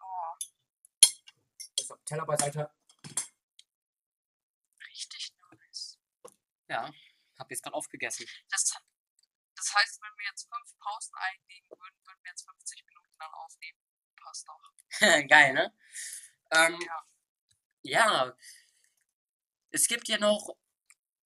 Oh, 0.00 0.35
auf 1.92 2.04
Teller 2.07 2.25
beiseite. 2.25 2.75
richtig 4.87 5.35
nice. 5.50 5.99
Ja, 6.69 6.90
hab 7.38 7.50
jetzt 7.50 7.62
gerade 7.62 7.76
aufgegessen. 7.76 8.26
Das, 8.49 8.64
das 9.57 9.75
heißt, 9.75 10.00
wenn 10.00 10.16
wir 10.16 10.25
jetzt 10.31 10.49
fünf 10.49 10.78
Pausen 10.78 11.14
einlegen 11.14 11.69
würden, 11.69 12.07
würden 12.07 12.23
wir 12.23 12.31
jetzt 12.31 12.47
50 12.47 12.87
Minuten 12.87 13.14
lang 13.19 13.31
aufnehmen. 13.35 13.78
Passt 14.16 14.49
doch. 14.49 14.59
Geil, 15.28 15.52
ne? 15.52 15.76
Ähm, 16.52 16.81
Ja. 16.81 17.04
ja, 17.83 18.37
es 19.71 19.87
gibt 19.87 20.09
ja 20.09 20.16
noch, 20.16 20.57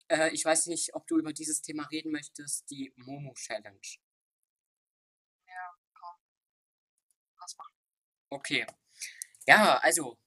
äh, 0.09 0.29
ich 0.31 0.43
weiß 0.45 0.67
nicht, 0.67 0.93
ob 0.95 1.07
du 1.07 1.17
über 1.17 1.33
dieses 1.33 1.61
Thema 1.61 1.83
reden 1.87 2.11
möchtest, 2.11 2.69
die 2.69 2.93
Momo 2.95 3.33
Challenge. 3.35 3.79
Ja, 5.47 5.75
komm. 5.93 6.17
Lass 7.39 7.55
mal. 7.57 7.67
Okay. 8.31 8.65
Ja, 9.47 9.77
also 9.79 10.19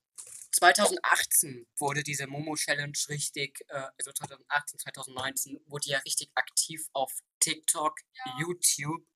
2018 0.53 1.69
wurde 1.79 2.03
diese 2.03 2.27
Momo 2.27 2.57
Challenge 2.57 2.99
richtig, 3.09 3.65
äh, 3.69 3.89
also 3.99 4.13
2018, 4.13 4.81
2019 4.81 5.61
wurde 5.67 5.91
ja 5.91 5.99
richtig 6.01 6.31
aktiv 6.37 6.89
auf 6.95 7.13
TikTok, 7.41 8.01
Ja. 8.15 8.39
YouTube. 8.41 9.07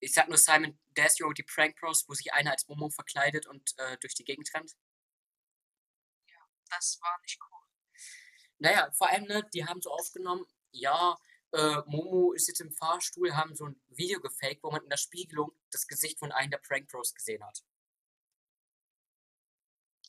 Ich 0.00 0.14
sag 0.14 0.28
nur 0.28 0.38
Simon 0.38 0.78
Desio, 0.96 1.32
die 1.32 1.42
Prank 1.42 1.76
Bros, 1.78 2.08
wo 2.08 2.14
sich 2.14 2.32
einer 2.32 2.52
als 2.52 2.66
Momo 2.68 2.88
verkleidet 2.90 3.46
und 3.46 3.74
äh, 3.78 3.96
durch 3.98 4.14
die 4.14 4.24
Gegend 4.24 4.52
rennt. 4.54 4.72
Das 6.70 6.98
war 7.00 7.18
nicht 7.22 7.38
cool. 7.50 7.55
Naja, 8.58 8.90
vor 8.92 9.08
allem, 9.10 9.24
ne, 9.24 9.42
die 9.52 9.64
haben 9.66 9.80
so 9.82 9.90
aufgenommen, 9.90 10.46
ja, 10.72 11.16
äh, 11.52 11.76
Momo 11.86 12.32
ist 12.32 12.48
jetzt 12.48 12.60
im 12.60 12.72
Fahrstuhl, 12.72 13.36
haben 13.36 13.54
so 13.54 13.66
ein 13.66 13.80
Video 13.88 14.20
gefaked, 14.20 14.62
wo 14.62 14.70
man 14.70 14.82
in 14.82 14.88
der 14.90 14.96
Spiegelung 14.96 15.52
das 15.70 15.86
Gesicht 15.86 16.18
von 16.18 16.32
einem 16.32 16.50
der 16.50 16.58
Prank 16.58 16.88
Bros 16.88 17.14
gesehen 17.14 17.44
hat. 17.44 17.62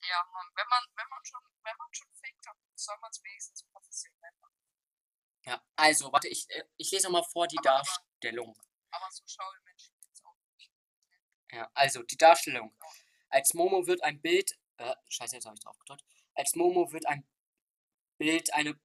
Ja, 0.10 0.24
man, 0.32 0.46
wenn 0.56 0.68
man, 0.70 0.84
wenn 0.96 1.10
man 1.10 1.26
schon, 1.26 1.42
wenn 1.64 1.78
man 1.78 1.88
schon 1.92 2.08
faked 2.14 2.48
hat, 2.48 2.58
soll 2.76 2.96
man 3.02 3.12
es 3.12 3.22
wenigstens 3.24 3.64
professionell 3.66 4.32
machen. 4.40 4.54
Ja, 5.46 5.62
also, 5.76 6.12
warte, 6.12 6.28
ich, 6.30 6.50
äh, 6.50 6.64
ich 6.78 6.92
lese 6.92 7.10
mal 7.10 7.24
vor 7.24 7.48
die 7.48 7.58
Aber- 7.60 7.70
aber- 7.72 7.84
Darstellung. 7.84 8.58
Aber 8.92 9.12
so 9.12 9.24
schaue 9.28 9.54
Menschen 9.66 9.96
jetzt 10.06 10.24
auch 10.26 10.38
nicht. 10.58 10.72
Ja, 11.52 11.70
also 11.74 12.04
die 12.04 12.18
Darstellung. 12.18 12.74
Als 13.30 13.54
Momo 13.54 13.86
wird 13.86 14.02
ein 14.04 14.22
Bild. 14.22 14.58
Äh, 14.78 14.96
scheiße, 15.10 15.36
jetzt 15.36 15.46
habe 15.46 15.56
ich 15.56 15.64
drauf 15.64 15.78
gedrückt. 15.80 16.06
Als 16.36 16.56
Momo 16.56 16.92
wird 16.92 17.06
ein 17.08 17.28
Bild 18.18 18.54
eine, 18.54 18.80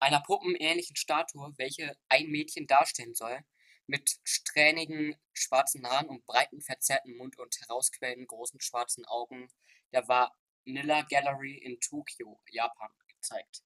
einer 0.00 0.20
puppenähnlichen 0.20 0.96
Statue, 0.96 1.52
welche 1.56 1.96
ein 2.08 2.28
Mädchen 2.28 2.66
darstellen 2.66 3.14
soll, 3.14 3.40
mit 3.86 4.18
strähnigen 4.24 5.16
schwarzen 5.32 5.86
Haaren 5.86 6.08
und 6.08 6.24
breiten 6.26 6.60
verzerrten 6.60 7.16
Mund 7.16 7.38
und 7.38 7.60
herausquellenden 7.60 8.26
großen 8.26 8.60
schwarzen 8.60 9.04
Augen 9.06 9.48
der 9.92 10.06
Vanilla 10.08 11.02
Gallery 11.02 11.58
in 11.58 11.80
Tokio, 11.80 12.40
Japan, 12.50 12.90
gezeigt. 13.08 13.62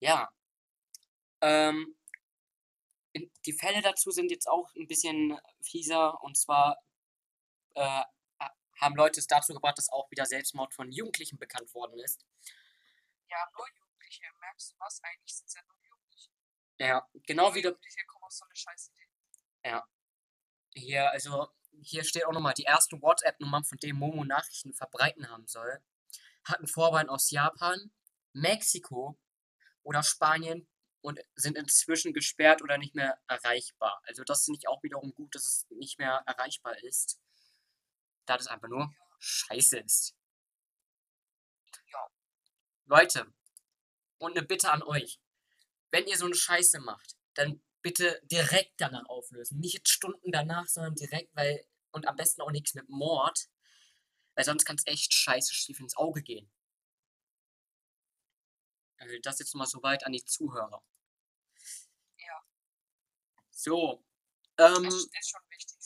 Ja. 0.00 0.30
Ähm, 1.40 1.96
die 3.46 3.52
Fälle 3.52 3.82
dazu 3.82 4.10
sind 4.10 4.30
jetzt 4.30 4.48
auch 4.48 4.74
ein 4.76 4.86
bisschen 4.86 5.38
fieser 5.60 6.22
und 6.22 6.36
zwar 6.36 6.78
äh, 7.74 7.80
ha- 7.82 8.56
haben 8.80 8.96
Leute 8.96 9.20
es 9.20 9.26
dazu 9.26 9.52
gebracht, 9.54 9.78
dass 9.78 9.90
auch 9.90 10.10
wieder 10.10 10.26
Selbstmord 10.26 10.74
von 10.74 10.92
Jugendlichen 10.92 11.38
bekannt 11.38 11.74
worden 11.74 11.98
ist. 12.00 12.24
Ja, 13.30 13.46
nur 13.52 13.66
Jugendliche. 13.76 14.24
Merkst 14.40 14.72
du 14.72 14.78
was? 14.78 15.00
Eigentlich 15.02 15.36
sind 15.36 15.46
es 15.46 15.54
ja 15.54 15.62
nur 15.66 15.76
Jugendliche. 15.76 16.30
Ja, 16.78 17.08
genau 17.26 17.54
wieder 17.54 17.70
Jugendliche 17.70 18.04
kommen 18.06 18.24
auf 18.24 18.32
so 18.32 18.44
eine 18.44 18.56
scheiß 18.56 18.90
Idee. 18.90 19.08
hier, 20.74 21.10
also 21.10 21.48
hier 21.82 22.04
steht 22.04 22.24
auch 22.26 22.32
nochmal, 22.32 22.54
die 22.54 22.64
ersten 22.64 23.02
WhatsApp-Nummern, 23.02 23.64
von 23.64 23.78
denen 23.78 23.98
Momo 23.98 24.24
Nachrichten 24.24 24.74
verbreiten 24.74 25.28
haben 25.28 25.46
soll, 25.46 25.82
hatten 26.44 26.66
Vorbein 26.66 27.08
aus 27.08 27.30
Japan, 27.30 27.92
Mexiko 28.32 29.18
oder 29.82 30.02
Spanien 30.02 30.68
und 31.00 31.20
sind 31.34 31.56
inzwischen 31.56 32.12
gesperrt 32.12 32.62
oder 32.62 32.78
nicht 32.78 32.94
mehr 32.94 33.20
erreichbar. 33.28 34.00
Also 34.06 34.24
das 34.24 34.44
finde 34.44 34.58
ich 34.58 34.68
auch 34.68 34.82
wiederum 34.82 35.14
gut, 35.14 35.34
dass 35.34 35.46
es 35.46 35.66
nicht 35.70 35.98
mehr 35.98 36.22
erreichbar 36.26 36.76
ist. 36.84 37.20
Da 38.26 38.36
das 38.36 38.46
einfach 38.46 38.68
nur 38.68 38.92
scheiße 39.18 39.78
ist. 39.78 40.17
Leute, 42.88 43.32
und 44.18 44.36
eine 44.36 44.46
Bitte 44.46 44.70
an 44.70 44.82
euch. 44.82 45.20
Wenn 45.90 46.06
ihr 46.06 46.16
so 46.16 46.26
eine 46.26 46.34
Scheiße 46.34 46.80
macht, 46.80 47.16
dann 47.34 47.62
bitte 47.82 48.20
direkt 48.24 48.72
danach 48.78 49.06
auflösen. 49.06 49.60
Nicht 49.60 49.74
jetzt 49.74 49.90
Stunden 49.90 50.32
danach, 50.32 50.66
sondern 50.66 50.94
direkt, 50.94 51.34
weil, 51.36 51.64
und 51.92 52.06
am 52.08 52.16
besten 52.16 52.42
auch 52.42 52.50
nichts 52.50 52.74
mit 52.74 52.88
Mord, 52.88 53.48
weil 54.34 54.44
sonst 54.44 54.64
kann 54.64 54.76
es 54.76 54.86
echt 54.86 55.12
scheiße 55.14 55.54
schief 55.54 55.80
ins 55.80 55.96
Auge 55.96 56.22
gehen. 56.22 56.50
Also 58.98 59.14
das 59.22 59.38
jetzt 59.38 59.54
mal 59.54 59.66
soweit 59.66 60.04
an 60.04 60.12
die 60.12 60.24
Zuhörer. 60.24 60.82
Ja. 62.18 62.42
So. 63.50 64.04
Ähm, 64.58 64.82
Das 64.84 64.94
ist 64.94 65.30
schon 65.30 65.40
wichtig. 65.50 65.76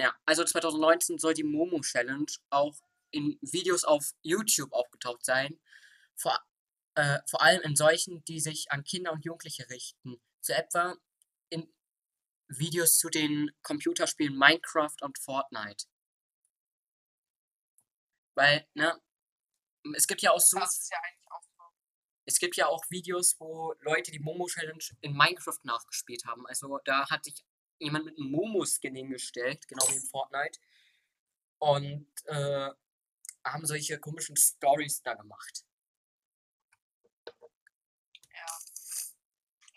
Ja, 0.00 0.14
also 0.24 0.44
2019 0.44 1.18
soll 1.18 1.34
die 1.34 1.44
Momo 1.44 1.80
Challenge 1.80 2.32
auch 2.50 2.74
in 3.10 3.38
Videos 3.42 3.84
auf 3.84 4.12
YouTube 4.22 4.72
aufgetaucht 4.72 5.24
sein. 5.24 5.60
Vor, 6.20 6.38
äh, 6.94 7.18
vor 7.26 7.42
allem 7.42 7.62
in 7.62 7.76
solchen, 7.76 8.24
die 8.24 8.40
sich 8.40 8.70
an 8.70 8.84
Kinder 8.84 9.12
und 9.12 9.24
Jugendliche 9.24 9.68
richten. 9.70 10.20
So 10.40 10.52
etwa 10.52 10.96
in 11.48 11.72
Videos 12.48 12.98
zu 12.98 13.08
den 13.08 13.50
Computerspielen 13.62 14.36
Minecraft 14.36 14.96
und 15.02 15.18
Fortnite. 15.18 15.86
Weil, 18.34 18.66
ne, 18.74 19.00
es 19.94 20.06
gibt 20.06 20.22
ja 20.22 20.32
auch 20.32 20.40
so 20.40 20.58
ja 20.58 20.64
eigentlich 20.64 21.30
auch 21.30 21.42
so. 21.42 21.64
es 22.26 22.38
gibt 22.38 22.56
ja 22.56 22.66
auch 22.66 22.84
Videos, 22.90 23.38
wo 23.38 23.74
Leute 23.80 24.10
die 24.10 24.18
Momo 24.18 24.46
Challenge 24.46 24.84
in 25.00 25.16
Minecraft 25.16 25.58
nachgespielt 25.62 26.24
haben. 26.26 26.46
Also 26.46 26.78
da 26.84 27.08
hat 27.08 27.24
sich 27.24 27.44
jemand 27.78 28.04
mit 28.04 28.18
einem 28.18 28.30
Momo-Skin 28.30 28.94
hingestellt, 28.94 29.66
genau 29.66 29.86
wie 29.88 29.96
in 29.96 30.02
Fortnite. 30.02 30.60
Und 31.58 32.06
äh, 32.26 32.70
haben 33.44 33.66
solche 33.66 33.98
komischen 33.98 34.36
Stories 34.36 35.02
da 35.02 35.14
gemacht. 35.14 35.64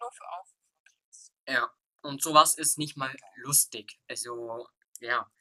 Nur 0.03 0.11
für 0.11 0.27
Aufruf. 0.27 1.31
Ja. 1.47 1.73
Und 2.01 2.21
sowas 2.21 2.55
ist 2.55 2.77
nicht 2.77 2.97
mal 2.97 3.15
lustig. 3.35 4.01
Also, 4.09 4.67
ja, 4.99 5.31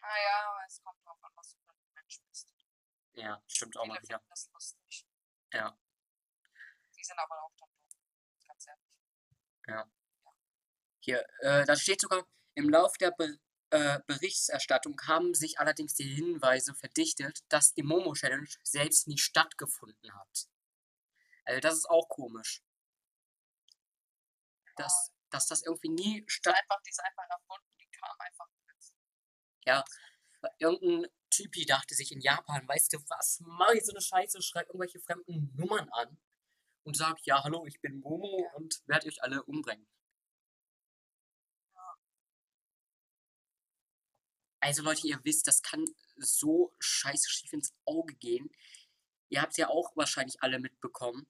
Naja, 0.00 0.50
aber 0.50 0.60
es 0.68 0.80
kommt 0.80 1.04
drauf 1.04 1.18
an, 1.22 1.32
was 1.34 1.50
du 1.50 1.58
für 1.58 1.72
ein 1.72 1.94
Mensch 1.94 2.20
bist. 2.28 2.48
ja, 3.14 3.42
stimmt 3.48 3.76
auch 3.76 3.86
mal 3.86 4.00
wieder. 4.00 4.22
das 4.28 4.48
lustig. 4.52 5.06
Ja. 5.52 5.76
Die 6.96 7.02
sind 7.02 7.18
aber 7.18 7.42
auch 7.42 7.52
dann 7.56 7.68
doof. 7.80 8.00
Ganz 8.46 8.66
ehrlich. 8.68 9.92
Hier, 11.00 11.26
äh, 11.40 11.64
da 11.64 11.74
steht 11.74 12.00
sogar, 12.00 12.24
im 12.54 12.68
Lauf 12.70 12.96
der 12.98 13.10
Ber 13.10 13.28
äh, 13.70 14.00
Berichterstattung 14.06 14.98
haben 15.06 15.34
sich 15.34 15.58
allerdings 15.58 15.94
die 15.94 16.04
Hinweise 16.14 16.74
verdichtet, 16.74 17.40
dass 17.48 17.74
die 17.74 17.82
Momo 17.82 18.14
Challenge 18.14 18.48
selbst 18.62 19.08
nie 19.08 19.18
stattgefunden 19.18 20.14
hat. 20.14 20.48
Also 21.44 21.60
das 21.60 21.74
ist 21.74 21.90
auch 21.90 22.08
komisch. 22.08 22.62
Dass, 24.78 25.12
dass 25.30 25.46
das 25.46 25.62
irgendwie 25.64 25.90
nie 25.90 26.24
statt... 26.26 26.54
einfach, 26.54 26.80
die 26.82 26.90
ist 26.90 27.00
einfach 27.04 27.24
erfunden. 27.28 27.68
Die 27.78 27.88
kam 27.90 28.16
einfach. 28.18 28.46
Ja, 29.66 29.84
irgendein 30.58 31.10
Typi 31.30 31.66
dachte 31.66 31.94
sich 31.94 32.12
in 32.12 32.20
Japan, 32.20 32.66
weißt 32.66 32.92
du 32.94 32.98
was, 33.08 33.40
mach 33.44 33.70
ich 33.74 33.84
so 33.84 33.92
eine 33.92 34.00
Scheiße, 34.00 34.40
schreib 34.40 34.66
irgendwelche 34.68 34.98
fremden 35.00 35.54
Nummern 35.56 35.90
an 35.90 36.18
und 36.84 36.96
sag, 36.96 37.18
ja, 37.26 37.44
hallo, 37.44 37.66
ich 37.66 37.80
bin 37.82 38.00
Momo 38.00 38.50
und 38.54 38.80
werde 38.86 39.08
euch 39.08 39.22
alle 39.22 39.42
umbringen. 39.42 39.86
Also 44.60 44.82
Leute, 44.82 45.06
ihr 45.06 45.20
wisst, 45.22 45.46
das 45.46 45.62
kann 45.62 45.84
so 46.16 46.74
scheiße 46.78 47.28
schief 47.28 47.52
ins 47.52 47.74
Auge 47.84 48.14
gehen. 48.14 48.50
Ihr 49.28 49.42
habt 49.42 49.56
ja 49.58 49.68
auch 49.68 49.94
wahrscheinlich 49.96 50.42
alle 50.42 50.58
mitbekommen. 50.58 51.28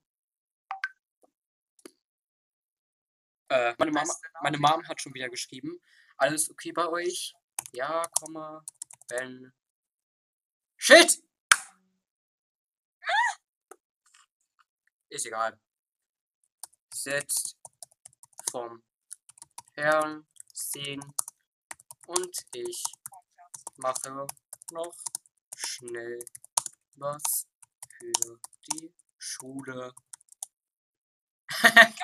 Äh, 3.51 3.75
meine 3.79 3.91
Mama, 3.91 4.15
meine. 4.43 4.59
Mom 4.59 4.87
hat 4.87 5.01
schon 5.01 5.15
wieder 5.15 5.29
geschrieben. 5.31 5.81
Alles 6.19 6.51
okay 6.51 6.73
bei 6.73 6.87
euch? 6.89 7.35
Ja, 7.73 8.03
Komma, 8.21 8.65
wenn. 9.09 9.53
Shit! 10.77 11.23
Ist 15.09 15.27
egal. 15.27 15.59
Setzt 16.93 17.57
vom 18.51 18.83
Fernsehen 19.75 21.03
und 22.07 22.47
ich 22.53 22.83
mache 23.77 24.27
noch 24.73 24.95
schnell 25.57 26.19
was 26.97 27.49
für 27.99 28.41
die 28.71 28.95
Schule. 29.17 29.95
Geil. 31.63 31.95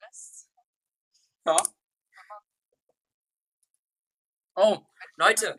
Das, 0.00 0.48
Ja. 1.48 1.56
Oh, 4.54 4.86
Leute, 5.16 5.56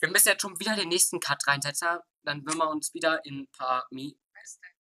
wir 0.00 0.08
müssen 0.08 0.28
jetzt 0.28 0.40
schon 0.40 0.58
wieder 0.58 0.74
den 0.74 0.88
nächsten 0.88 1.20
Cut 1.20 1.46
reinsetzen. 1.46 1.98
Dann 2.22 2.46
würden 2.46 2.56
wir 2.56 2.70
uns 2.70 2.94
wieder 2.94 3.22
in 3.26 3.40
ein 3.40 3.48
paar 3.48 3.86
Mi. 3.90 4.18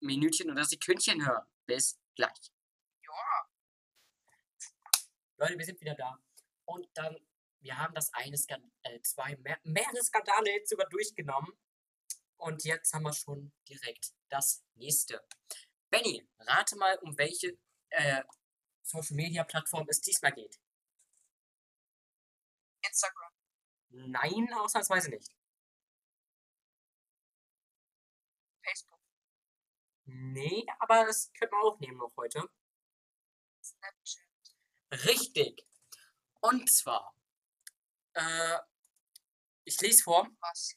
Minütchen 0.00 0.50
oder 0.50 0.66
Sekündchen 0.66 1.26
hören. 1.26 1.46
Bis 1.64 1.98
gleich. 2.14 2.52
Ja. 3.02 3.48
Leute, 5.38 5.56
wir 5.56 5.64
sind 5.64 5.80
wieder 5.80 5.94
da. 5.94 6.18
Und 6.66 6.86
dann, 6.92 7.16
wir 7.60 7.78
haben 7.78 7.94
das 7.94 8.12
eine 8.12 8.36
Skandal, 8.36 8.70
äh, 8.82 9.00
zwei, 9.00 9.34
mehr, 9.36 9.60
mehrere 9.62 10.04
Skandale 10.04 10.50
jetzt 10.50 10.68
sogar 10.68 10.90
durchgenommen. 10.90 11.58
Und 12.36 12.64
jetzt 12.64 12.92
haben 12.92 13.04
wir 13.04 13.14
schon 13.14 13.50
direkt 13.66 14.12
das 14.28 14.62
nächste. 14.74 15.26
Benny, 15.88 16.28
rate 16.40 16.76
mal, 16.76 16.98
um 16.98 17.16
welche 17.16 17.56
äh, 17.88 18.22
Social 18.90 19.16
Media 19.16 19.44
Plattform 19.44 19.86
es 19.88 20.00
diesmal 20.00 20.32
geht. 20.32 20.60
Instagram. 22.82 23.32
Nein, 23.90 24.52
ausnahmsweise 24.54 25.10
nicht. 25.10 25.30
Facebook. 28.62 29.00
Nee, 30.04 30.66
aber 30.78 31.06
das 31.06 31.32
können 31.32 31.52
wir 31.52 31.62
auch 31.62 31.78
nehmen 31.80 31.98
noch 31.98 32.12
heute. 32.16 32.48
Snapchat. 33.62 35.06
Richtig. 35.06 35.66
Und 36.40 36.70
zwar, 36.70 37.14
äh, 38.14 38.58
ich 39.64 39.80
lese 39.80 40.02
vor, 40.02 40.28
Was? 40.40 40.76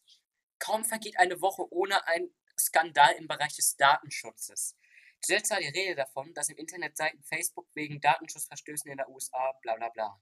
Kaum 0.59 0.85
vergeht 0.85 1.17
eine 1.17 1.41
Woche 1.41 1.67
ohne 1.73 2.05
einen 2.07 2.33
Skandal 2.59 3.13
im 3.15 3.27
Bereich 3.27 3.55
des 3.55 3.75
Datenschutzes. 3.75 4.77
Zuletzt 5.23 5.51
war 5.51 5.59
die 5.59 5.67
Rede 5.67 5.95
davon, 5.95 6.33
dass 6.33 6.49
im 6.49 6.57
Internet 6.57 6.97
Seiten 6.97 7.23
Facebook 7.23 7.69
wegen 7.73 8.01
Datenschutzverstößen 8.01 8.91
in 8.91 8.97
der 8.97 9.07
USA 9.09 9.53
bla 9.61 9.75
bla 9.75 9.87
bla. 9.87 10.21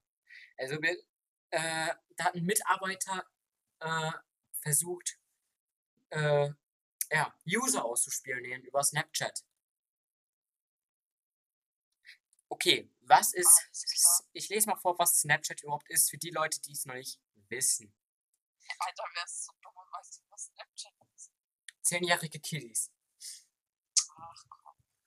Also 0.57 0.79
wir, 0.79 0.91
äh, 1.49 1.95
da 2.15 2.25
hat 2.25 2.35
ein 2.35 2.45
Mitarbeiter 2.45 3.27
äh, 3.79 4.11
versucht, 4.61 5.17
äh, 6.11 6.49
ja, 7.09 7.35
User 7.47 7.83
auszuspionieren 7.83 8.61
über 8.61 8.83
Snapchat. 8.83 9.43
Okay, 12.47 12.87
was 13.01 13.33
ist. 13.33 14.27
Ich 14.33 14.49
lese 14.49 14.69
mal 14.69 14.75
vor, 14.75 14.99
was 14.99 15.19
Snapchat 15.19 15.63
überhaupt 15.63 15.89
ist, 15.89 16.11
für 16.11 16.17
die 16.19 16.29
Leute, 16.29 16.61
die 16.61 16.73
es 16.73 16.85
noch 16.85 16.93
nicht 16.93 17.19
wissen. 17.49 17.91
Alter, 18.77 19.03
wer 19.15 19.25
ist 19.25 19.45
so 19.45 19.53
dumm 19.61 19.75
und 19.75 19.91
weiß 19.91 20.11
nicht, 20.11 20.29
was 20.29 20.43
Snapchat 20.45 20.93
ist? 21.15 21.31
Zehnjährige 21.81 22.39
Kiddies. 22.39 22.90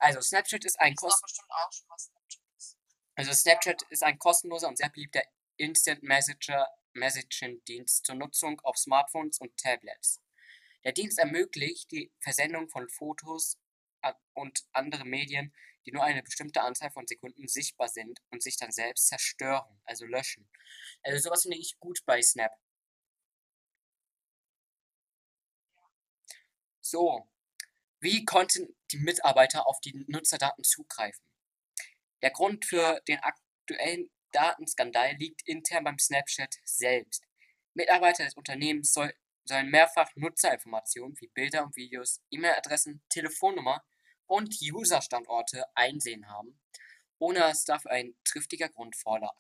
Also, 0.05 0.21
Snapchat 0.21 0.64
ist 0.67 0.79
ein 0.81 0.93
Ich 0.93 1.01
sag 1.01 1.09
kost 1.09 1.23
bestimmt 1.23 1.51
auch 1.51 1.73
schon, 1.73 1.87
was 1.88 2.05
Snapchat 2.05 2.43
ist. 2.59 2.77
also 3.14 3.33
Snapchat 3.33 3.83
ist 3.88 4.03
ein 4.03 4.19
kostenloser 4.19 4.69
und 4.69 4.77
sehr 4.77 4.90
beliebter 4.90 5.23
Instant 5.57 6.03
Messenger 6.03 6.69
Messaging-Dienst 6.93 8.05
zur 8.05 8.14
Nutzung 8.14 8.61
auf 8.61 8.77
Smartphones 8.77 9.38
und 9.38 9.57
Tablets. 9.57 10.21
Der 10.85 10.93
Dienst 10.93 11.19
ermöglicht 11.19 11.90
die 11.90 12.12
Versendung 12.21 12.69
von 12.69 12.88
Fotos 12.90 13.59
und 14.35 14.67
andere 14.73 15.07
Medien, 15.07 15.55
die 15.87 15.93
nur 15.93 16.05
eine 16.05 16.23
bestimmte 16.23 16.61
Anzahl 16.61 16.90
von 16.90 17.07
Sekunden 17.07 17.49
sichtbar 17.49 17.88
sind 17.88 18.21
und 18.31 18.43
sich 18.43 18.59
dann 18.59 18.73
selbst 18.73 19.09
zerstören, 19.09 19.81
also 19.85 20.05
löschen. 20.05 20.47
Also 21.03 21.19
sowas 21.19 21.43
finde 21.43 21.57
ich 21.57 21.79
gut 21.81 22.01
bei 22.05 22.21
Snap. 22.21 22.53
So, 26.83 27.27
wie 28.05 28.27
konnten 28.27 28.77
die 28.93 28.99
Mitarbeiter 28.99 29.67
auf 29.67 29.81
die 29.81 30.05
Nutzerdaten 30.09 30.62
zugreifen? 30.62 31.25
Der 32.21 32.31
Grund 32.31 32.67
für 32.67 33.01
den 33.09 33.19
aktuellen 33.21 34.11
Datenskandal 34.31 35.14
liegt 35.17 35.40
intern 35.49 35.85
beim 35.85 35.99
Snapchat 35.99 36.55
selbst. 36.64 37.25
Mitarbeiter 37.73 38.25
des 38.25 38.35
Unternehmens 38.35 38.93
soll, 38.93 39.14
sollen 39.45 39.71
mehrfach 39.71 40.11
Nutzerinformationen 40.17 41.19
wie 41.19 41.29
Bilder 41.29 41.64
und 41.64 41.77
Videos, 41.77 42.21
E-Mail-Adressen, 42.31 43.03
Telefonnummer 43.09 43.83
und 44.27 44.55
User-Standorte 44.61 45.64
einsehen 45.75 46.29
haben, 46.29 46.61
ohne 47.19 47.38
dass 47.38 47.64
dafür 47.64 47.93
ein 47.93 48.14
triftiger 48.25 48.69
Grund 48.69 48.97
vorlag. 48.97 49.38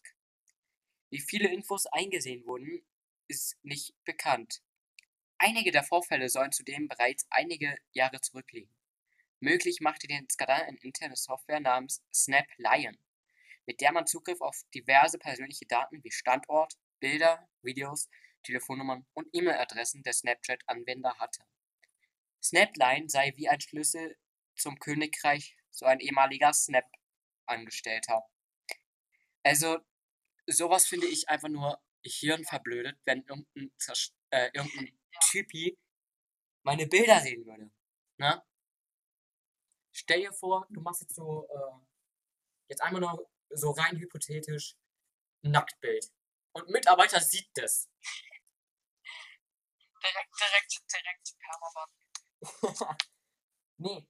Wie 1.10 1.20
viele 1.20 1.52
Infos 1.52 1.84
eingesehen 1.84 2.46
wurden, 2.46 2.82
ist 3.28 3.58
nicht 3.62 3.94
bekannt. 4.04 4.62
Einige 5.38 5.72
der 5.72 5.84
Vorfälle 5.84 6.28
sollen 6.28 6.52
zudem 6.52 6.88
bereits 6.88 7.26
einige 7.30 7.76
Jahre 7.92 8.20
zurückliegen. 8.20 8.74
Möglich 9.40 9.80
machte 9.80 10.06
den 10.06 10.28
Skandal 10.30 10.62
eine 10.62 10.78
interne 10.78 11.16
Software 11.16 11.60
namens 11.60 12.02
Snap 12.12 12.46
Lion, 12.56 12.96
mit 13.66 13.80
der 13.80 13.92
man 13.92 14.06
Zugriff 14.06 14.40
auf 14.40 14.62
diverse 14.74 15.18
persönliche 15.18 15.66
Daten 15.66 16.02
wie 16.02 16.10
Standort, 16.10 16.74
Bilder, 17.00 17.48
Videos, 17.62 18.08
Telefonnummern 18.44 19.06
und 19.12 19.28
E-Mail-Adressen 19.32 20.02
der 20.02 20.12
Snapchat-Anwender 20.12 21.18
hatte. 21.18 21.42
Snapline 22.42 23.08
sei 23.08 23.32
wie 23.36 23.48
ein 23.48 23.60
Schlüssel 23.60 24.16
zum 24.56 24.78
Königreich, 24.78 25.56
so 25.70 25.86
ein 25.86 26.00
ehemaliger 26.00 26.52
Snap-Angestellter. 26.52 28.22
Also, 29.42 29.78
sowas 30.46 30.86
finde 30.86 31.06
ich 31.06 31.28
einfach 31.28 31.48
nur 31.48 31.82
hirnverblödet, 32.02 32.98
wenn 33.04 33.24
irgendein, 33.24 33.72
äh, 34.34 34.50
irgendein 34.52 34.98
Typi 35.30 35.78
meine 36.64 36.86
Bilder 36.86 37.20
sehen 37.20 37.46
würde. 37.46 37.70
Ne? 38.16 38.42
Stell 39.92 40.20
dir 40.22 40.32
vor, 40.32 40.66
du 40.70 40.80
machst 40.80 41.02
jetzt 41.02 41.14
so, 41.14 41.46
äh, 41.48 41.78
jetzt 42.68 42.82
einmal 42.82 43.00
nur 43.00 43.30
so 43.50 43.70
rein 43.70 43.96
hypothetisch 43.96 44.76
ein 45.44 45.52
Nacktbild. 45.52 46.12
Und 46.52 46.68
Mitarbeiter 46.68 47.20
sieht 47.20 47.48
das. 47.54 47.88
Direkt, 50.02 50.38
direkt, 50.38 50.82
direkt 50.92 51.34
Permaband. 51.38 51.92
nee, 53.78 54.06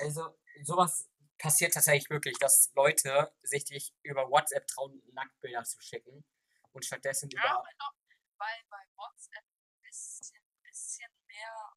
also 0.00 0.36
sowas 0.64 1.08
passiert 1.38 1.72
tatsächlich 1.72 2.10
wirklich, 2.10 2.36
dass 2.38 2.72
Leute 2.74 3.32
sich 3.42 3.64
dich 3.64 3.94
über 4.02 4.28
WhatsApp 4.28 4.66
trauen, 4.66 5.00
Nacktbilder 5.12 5.62
zu 5.62 5.80
schicken 5.80 6.24
und 6.72 6.84
stattdessen 6.84 7.30
Ja, 7.30 7.40
über. 7.40 7.62
weil 8.38 8.64
bei 8.68 8.82
WhatsApp 8.96 9.44
ein 9.44 9.80
bisschen, 9.82 10.42
bisschen 10.64 11.12
mehr 11.28 11.72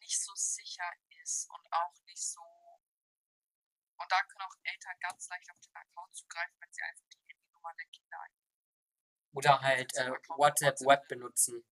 nicht 0.00 0.20
so 0.20 0.32
sicher 0.34 0.90
ist 1.32 1.50
und 1.50 1.66
auch 1.72 1.94
nicht 2.06 2.22
so. 2.22 2.42
Und 3.96 4.10
da 4.10 4.22
können 4.24 4.42
auch 4.42 4.56
Eltern 4.64 4.98
ganz 5.00 5.28
leicht 5.28 5.50
auf 5.50 5.60
den 5.60 5.76
Account 5.76 6.14
zugreifen, 6.14 6.56
wenn 6.60 6.72
sie 6.72 6.82
einfach 6.82 7.06
die 7.08 7.20
Handynummer 7.26 7.74
der 7.78 7.86
Kinder 7.86 8.20
ein. 8.20 8.36
Oder 9.32 9.60
halt 9.60 9.94
äh, 9.96 10.10
WhatsApp 10.36 10.80
Web 10.80 11.08
benutzen. 11.08 11.64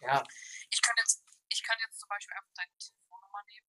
Ja, 0.00 0.24
Ich 0.70 0.82
könnte 0.82 1.02
jetzt, 1.02 1.22
ich 1.48 1.62
könnte 1.62 1.84
jetzt 1.84 2.00
zum 2.00 2.08
Beispiel 2.08 2.34
einfach 2.34 2.52
deine 2.54 2.76
Telefonnummer 2.76 3.42
nehmen, 3.44 3.68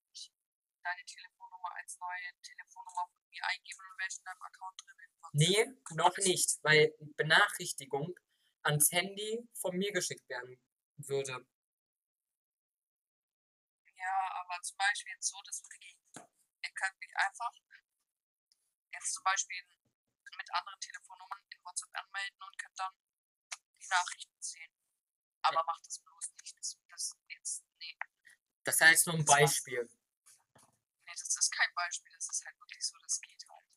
deine 0.83 1.05
Telefonnummer 1.05 1.69
als 1.75 1.97
neue 1.99 2.41
Telefonnummer 2.41 3.07
von 3.13 3.29
mir 3.29 3.45
eingeben 3.45 3.79
und 3.79 4.05
ich 4.07 4.17
in 4.17 4.23
deinem 4.25 4.41
Account 4.41 4.81
drin. 4.81 4.97
in 4.99 5.21
WhatsApp. 5.21 5.33
nee, 5.33 5.95
noch 5.95 6.17
nicht, 6.17 6.63
weil 6.63 6.93
Benachrichtigung 7.17 8.15
ans 8.63 8.91
Handy 8.91 9.47
von 9.53 9.77
mir 9.77 9.91
geschickt 9.91 10.27
werden 10.29 10.59
würde. 10.97 11.45
Ja, 14.03 14.31
aber 14.41 14.61
zum 14.61 14.77
Beispiel 14.77 15.13
jetzt 15.13 15.29
so, 15.29 15.41
das 15.43 15.63
würde 15.63 15.77
gehen. 15.79 15.99
Ihr 16.63 16.71
könnt 16.73 16.99
mich 16.99 17.15
einfach 17.15 17.53
jetzt 18.91 19.13
zum 19.13 19.23
Beispiel 19.23 19.63
mit 20.37 20.51
anderen 20.53 20.79
Telefonnummern 20.79 21.39
in 21.51 21.63
WhatsApp 21.63 21.89
anmelden 21.95 22.41
und 22.41 22.57
könnt 22.57 22.77
dann 22.79 22.93
die 23.79 23.87
Nachrichten 23.87 24.41
sehen. 24.41 24.73
Aber 25.43 25.57
Ja. 25.57 25.63
macht 25.63 25.85
das 25.85 25.99
bloß 25.99 26.31
nicht. 26.41 26.57
Das, 26.57 26.79
das 26.89 27.17
jetzt, 27.29 27.65
nee, 27.79 27.97
Das 28.63 28.79
jetzt 28.79 29.07
nur 29.07 29.15
ein 29.15 29.25
Das. 29.25 29.35
Beispiel. 29.39 29.89
nee, 31.05 31.11
das 31.11 31.37
ist 31.37 31.51
kein 31.51 31.73
Beispiel. 31.75 32.11
Das 32.13 32.27
ist 32.29 32.45
halt 32.45 32.59
wirklich 32.59 32.85
so, 32.85 32.97
das 32.99 33.21
geht 33.21 33.45
halt. 33.49 33.67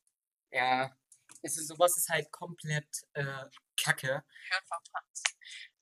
Ja, 0.51 0.97
es 1.43 1.57
ist, 1.57 1.69
sowas 1.69 1.97
ist 1.97 2.09
halt 2.09 2.31
komplett 2.33 3.03
äh, 3.15 3.45
Kacke. 3.77 4.25
Hirnverbrannt. 4.49 5.21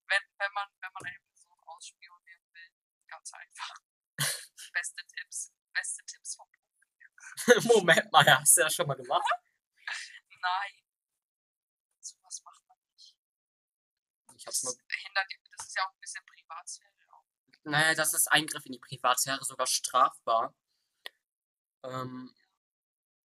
Wenn, 0.06 0.22
wenn 0.38 0.52
man, 0.52 0.68
wenn 0.80 0.92
man 0.92 1.04
eine 1.04 1.20
Person 1.20 1.58
ausspionieren 1.66 2.52
will, 2.52 2.72
ganz 3.06 3.32
einfach. 3.32 3.83
Beste 4.74 5.02
Tipps. 5.06 5.52
Beste 5.72 6.04
Tipps 6.06 6.34
vom 6.36 6.46
Profi. 6.50 7.68
Moment 7.68 8.12
mal, 8.12 8.26
hast 8.26 8.56
du 8.56 8.62
das 8.62 8.74
schon 8.74 8.86
mal 8.86 8.94
gemacht? 8.94 9.22
Nein. 10.40 10.72
Sowas 12.00 12.42
macht 12.44 12.62
man 12.68 12.76
nicht. 12.92 13.16
Ich 14.36 14.46
hab's 14.46 14.60
Das 14.60 14.76
mal. 14.76 14.84
hindert, 14.90 15.26
das 15.56 15.66
ist 15.66 15.76
ja 15.76 15.86
auch 15.86 15.92
ein 15.94 16.00
bisschen 16.00 16.24
Privatsphäre. 16.26 16.90
Auch. 17.12 17.24
Naja, 17.64 17.94
das 17.94 18.12
ist 18.14 18.30
Eingriff 18.30 18.66
in 18.66 18.72
die 18.72 18.78
Privatsphäre 18.78 19.42
sogar 19.44 19.66
strafbar. 19.66 20.54
Ähm, 21.82 22.34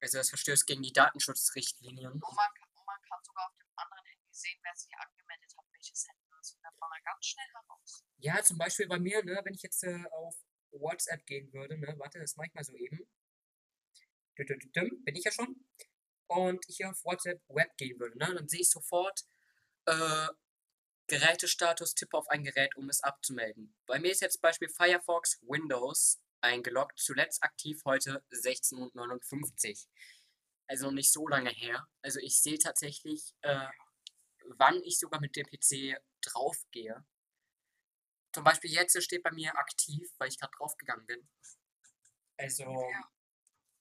also 0.01 0.17
das 0.17 0.29
verstößt 0.29 0.65
gegen 0.65 0.81
die 0.81 0.93
Datenschutzrichtlinien. 0.93 2.13
Und 2.13 2.21
man, 2.21 2.53
kann, 2.53 2.69
und 2.73 2.85
man 2.85 3.01
kann 3.01 3.19
sogar 3.23 3.47
auf 3.47 3.55
dem 3.57 3.67
anderen 3.75 4.05
Handy 4.05 4.27
sehen, 4.33 4.59
wer 4.63 4.75
sich 4.75 4.91
angemeldet 4.97 5.53
hat, 5.57 5.65
welches 5.73 6.07
Handy. 6.07 6.23
Das 6.37 6.51
findet 6.51 6.79
man 6.79 6.89
dann 6.89 7.03
ganz 7.03 7.25
schnell 7.25 7.47
heraus. 7.53 8.05
Ja, 8.17 8.41
zum 8.43 8.57
Beispiel 8.57 8.87
bei 8.87 8.97
mir, 8.99 9.23
ne, 9.25 9.41
wenn 9.43 9.53
ich 9.53 9.61
jetzt 9.61 9.83
äh, 9.83 10.05
auf 10.11 10.35
WhatsApp 10.71 11.25
gehen 11.25 11.51
würde, 11.53 11.77
ne, 11.77 11.95
warte, 11.97 12.19
das 12.19 12.35
mache 12.35 12.47
ich 12.47 12.53
mal 12.53 12.63
so 12.63 12.75
eben. 12.75 13.07
Bin 14.35 15.15
ich 15.15 15.23
ja 15.23 15.31
schon. 15.31 15.65
Und 16.27 16.63
hier 16.67 16.89
auf 16.89 17.03
WhatsApp 17.03 17.41
Web 17.49 17.75
gehen 17.77 17.99
würde, 17.99 18.17
ne, 18.17 18.33
dann 18.33 18.47
sehe 18.47 18.61
ich 18.61 18.69
sofort 18.69 19.21
äh, 19.85 20.27
Gerätestatus, 21.07 21.95
tippe 21.95 22.17
auf 22.17 22.29
ein 22.29 22.43
Gerät, 22.43 22.75
um 22.75 22.87
es 22.89 23.01
abzumelden. 23.01 23.75
Bei 23.87 23.99
mir 23.99 24.11
ist 24.11 24.21
jetzt 24.21 24.41
Beispiel 24.41 24.69
Firefox 24.69 25.39
Windows 25.41 26.21
eingeloggt, 26.41 26.99
zuletzt 26.99 27.43
aktiv 27.43 27.81
heute 27.85 28.23
16.59 28.31 29.69
Uhr. 29.69 29.89
Also 30.67 30.85
noch 30.85 30.93
nicht 30.93 31.11
so 31.11 31.27
lange 31.27 31.49
her. 31.49 31.87
Also 32.03 32.19
ich 32.19 32.39
sehe 32.39 32.59
tatsächlich, 32.59 33.33
äh, 33.41 33.67
wann 34.57 34.81
ich 34.83 34.99
sogar 34.99 35.19
mit 35.19 35.35
dem 35.35 35.47
PC 35.47 35.99
draufgehe. 36.21 37.03
Zum 38.31 38.43
Beispiel 38.43 38.71
jetzt 38.71 39.01
steht 39.03 39.23
bei 39.23 39.31
mir 39.31 39.55
aktiv, 39.57 40.07
weil 40.17 40.29
ich 40.29 40.39
gerade 40.39 40.55
draufgegangen 40.57 41.05
bin. 41.05 41.27
Also 42.37 42.63
Ja. 42.63 43.11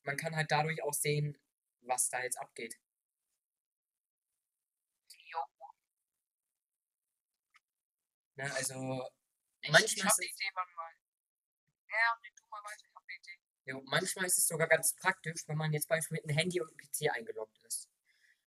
man 0.04 0.16
kann 0.16 0.34
halt 0.34 0.50
dadurch 0.50 0.82
auch 0.82 0.94
sehen, 0.94 1.38
was 1.82 2.08
da 2.08 2.22
jetzt 2.22 2.38
abgeht. 2.38 2.76
Jo. 5.32 5.38
Ne? 8.37 8.52
Also 8.54 9.08
Ich, 9.61 9.70
Manchmal 9.70 9.84
ich 9.92 10.00
eine 10.02 10.11
es- 10.11 10.18
Idee, 10.20 10.50
wann 10.54 10.72
mal. 10.74 10.92
Ja, 11.90 12.18
nee, 12.22 12.30
tu 12.37 12.44
mal 12.48 12.62
weiter, 12.62 12.84
ich 12.87 12.94
habe 12.94 13.04
eine 13.06 13.16
Idee. 13.18 13.38
Jo, 13.64 13.82
manchmal 13.87 14.26
ist 14.26 14.38
es 14.38 14.46
sogar 14.46 14.68
ganz 14.68 14.94
praktisch, 14.94 15.42
wenn 15.48 15.56
man 15.58 15.72
jetzt 15.72 15.88
beispielsweise 15.88 16.14
mit 16.14 16.24
einem 16.30 16.38
Handy 16.38 16.61
und 16.61 16.68
einem 16.68 16.78
PC 16.78 17.11
eingeloggt 17.11 17.58
ist. 17.64 17.88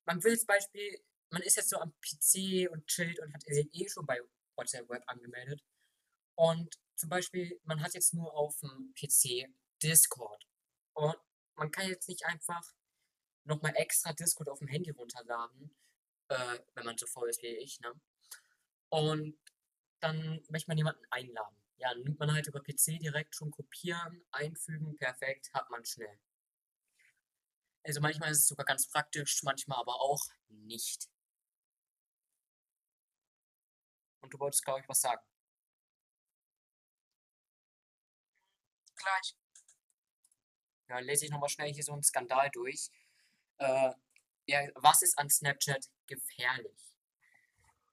Man 0.05 0.23
will 0.23 0.37
zum 0.39 0.47
Beispiel, 0.47 1.03
man 1.29 1.41
ist 1.43 1.57
jetzt 1.57 1.69
so 1.69 1.77
am 1.77 1.93
PC 1.99 2.69
und 2.71 2.87
chillt 2.87 3.19
und 3.19 3.33
hat 3.33 3.43
sich 3.43 3.67
eh 3.73 3.89
schon 3.89 4.05
bei 4.05 4.19
WhatsApp 4.55 4.89
Web 4.89 5.03
angemeldet. 5.07 5.61
Und 6.35 6.79
zum 6.95 7.09
Beispiel, 7.09 7.59
man 7.63 7.81
hat 7.81 7.93
jetzt 7.93 8.13
nur 8.13 8.33
auf 8.33 8.57
dem 8.59 8.93
PC 8.95 9.47
Discord. 9.81 10.47
Und 10.93 11.17
man 11.55 11.71
kann 11.71 11.87
jetzt 11.87 12.07
nicht 12.07 12.25
einfach 12.25 12.63
nochmal 13.43 13.73
extra 13.75 14.13
Discord 14.13 14.49
auf 14.49 14.59
dem 14.59 14.67
Handy 14.67 14.91
runterladen, 14.91 15.75
äh, 16.29 16.59
wenn 16.75 16.85
man 16.85 16.97
so 16.97 17.07
faul 17.07 17.29
ist 17.29 17.41
wie 17.41 17.47
ich, 17.47 17.79
ne? 17.81 17.93
Und 18.89 19.37
dann 19.99 20.43
möchte 20.49 20.69
man 20.69 20.77
jemanden 20.77 21.05
einladen. 21.09 21.55
Ja, 21.77 21.93
nimmt 21.95 22.19
man 22.19 22.33
halt 22.33 22.47
über 22.47 22.61
PC 22.61 22.99
direkt 22.99 23.35
schon 23.35 23.51
kopieren, 23.51 24.23
einfügen, 24.31 24.95
perfekt, 24.97 25.51
hat 25.53 25.69
man 25.69 25.83
schnell. 25.85 26.19
Also 27.83 28.01
manchmal 28.01 28.31
ist 28.31 28.39
es 28.39 28.47
sogar 28.47 28.65
ganz 28.65 28.87
praktisch, 28.87 29.41
manchmal 29.43 29.79
aber 29.79 29.99
auch 29.99 30.23
nicht. 30.49 31.09
Und 34.21 34.33
du 34.33 34.39
wolltest, 34.39 34.63
glaube 34.63 34.81
ich, 34.81 34.89
was 34.89 35.01
sagen. 35.01 35.21
Gleich. 39.01 39.35
Ja, 40.89 40.99
lese 40.99 41.25
ich 41.25 41.31
nochmal 41.31 41.49
schnell 41.49 41.73
hier 41.73 41.83
so 41.83 41.93
einen 41.93 42.03
Skandal 42.03 42.49
durch. 42.51 42.89
Äh, 43.57 43.91
ja, 44.45 44.67
was 44.75 45.01
ist 45.01 45.17
an 45.17 45.29
Snapchat 45.29 45.89
gefährlich? 46.07 46.91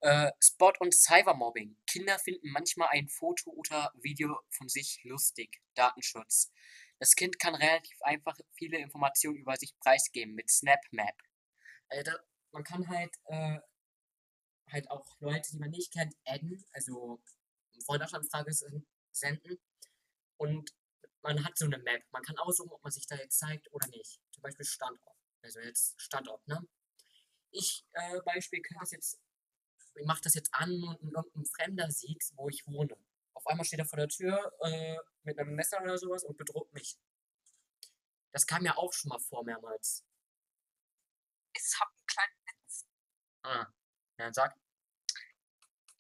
Äh, 0.00 0.30
Spot 0.40 0.72
und 0.80 0.94
Cybermobbing. 0.94 1.76
Kinder 1.86 2.18
finden 2.18 2.50
manchmal 2.50 2.88
ein 2.90 3.08
Foto 3.08 3.50
oder 3.50 3.92
Video 3.96 4.38
von 4.50 4.68
sich 4.68 5.00
lustig. 5.04 5.60
Datenschutz. 5.74 6.52
Das 6.98 7.14
Kind 7.14 7.38
kann 7.38 7.54
relativ 7.54 8.00
einfach 8.02 8.36
viele 8.52 8.78
Informationen 8.78 9.38
über 9.38 9.56
sich 9.56 9.76
preisgeben 9.78 10.34
mit 10.34 10.50
SnapMap. 10.50 11.14
Also 11.88 12.10
da, 12.10 12.18
man 12.52 12.64
kann 12.64 12.88
halt, 12.88 13.14
äh, 13.26 13.58
halt 14.70 14.90
auch 14.90 15.06
Leute, 15.20 15.50
die 15.52 15.58
man 15.58 15.70
nicht 15.70 15.92
kennt, 15.92 16.14
adden, 16.26 16.64
also 16.72 17.20
Freundschaftsanfrage 17.84 18.52
senden. 19.12 19.58
Und 20.36 20.72
man 21.22 21.44
hat 21.44 21.56
so 21.56 21.66
eine 21.66 21.78
Map. 21.78 22.04
Man 22.10 22.22
kann 22.22 22.38
aussuchen, 22.38 22.70
ob 22.70 22.82
man 22.82 22.92
sich 22.92 23.06
da 23.06 23.16
jetzt 23.16 23.38
zeigt 23.38 23.72
oder 23.72 23.86
nicht. 23.88 24.20
Zum 24.32 24.42
Beispiel 24.42 24.64
Standort. 24.64 25.16
Also 25.42 25.60
jetzt 25.60 26.00
Standort, 26.00 26.46
ne? 26.46 26.66
Ich, 27.50 27.86
äh, 27.92 28.20
Beispiel, 28.22 28.60
kann 28.60 28.78
das 28.80 28.90
jetzt, 28.92 29.20
ich 29.94 30.06
mache 30.06 30.20
das 30.22 30.34
jetzt 30.34 30.52
an 30.52 30.82
und 30.82 31.16
ein 31.36 31.46
Fremder 31.46 31.90
sieht, 31.90 32.22
wo 32.34 32.48
ich 32.48 32.66
wohne. 32.66 32.96
Auf 33.34 33.46
einmal 33.46 33.64
steht 33.64 33.78
er 33.78 33.86
vor 33.86 33.98
der 33.98 34.08
Tür 34.08 34.52
äh, 34.60 34.96
mit 35.22 35.38
einem 35.38 35.54
Messer 35.54 35.80
oder 35.80 35.96
sowas 35.96 36.24
und 36.24 36.36
bedroht 36.36 36.72
mich. 36.72 36.98
Das 38.32 38.46
kam 38.46 38.64
ja 38.64 38.76
auch 38.76 38.92
schon 38.92 39.08
mal 39.08 39.18
vor 39.18 39.44
mehrmals. 39.44 40.04
Ich 41.54 41.80
habe 41.80 41.90
einen 41.90 42.06
kleinen 42.06 42.34
Witz. 42.46 42.86
Ah, 43.42 43.66
ja, 44.18 44.32
sag. 44.32 44.56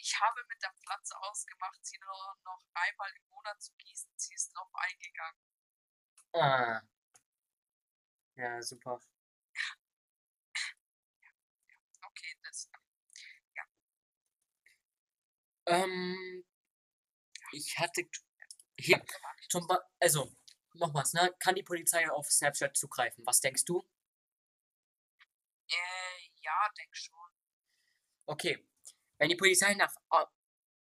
Ich 0.08 0.18
habe 0.18 0.42
mit 0.48 0.62
der 0.62 0.72
Pflanze 0.72 1.14
ausgemacht, 1.20 1.84
sie 1.84 1.98
nur 1.98 2.36
noch 2.42 2.64
einmal 2.72 3.10
im 3.14 3.28
Monat 3.28 3.60
zu 3.60 3.74
gießen. 3.74 4.10
Sie 4.16 4.32
ist 4.32 4.56
drauf 4.56 4.70
eingegangen. 4.72 5.42
Ah. 6.32 6.80
Ja, 8.36 8.62
super. 8.62 8.98
Okay, 12.06 12.36
das. 12.42 12.70
Ähm, 15.66 16.46
ich 17.52 17.78
hatte 17.78 18.08
hier 18.78 19.04
zum 19.50 19.66
Ba- 19.66 19.86
also 20.00 20.34
noch 20.72 20.94
was, 20.94 21.12
ne? 21.12 21.36
Kann 21.38 21.54
die 21.54 21.62
Polizei 21.62 22.08
auf 22.10 22.30
Snapchat 22.30 22.74
zugreifen? 22.78 23.26
Was 23.26 23.42
denkst 23.42 23.66
du? 23.66 23.86
Äh, 25.68 26.30
ja, 26.40 26.70
denk 26.78 26.96
schon. 26.96 27.30
Okay. 28.24 28.66
Wenn 29.18 29.28
die 29.28 29.36
Polizei 29.36 29.74
nach 29.74 29.92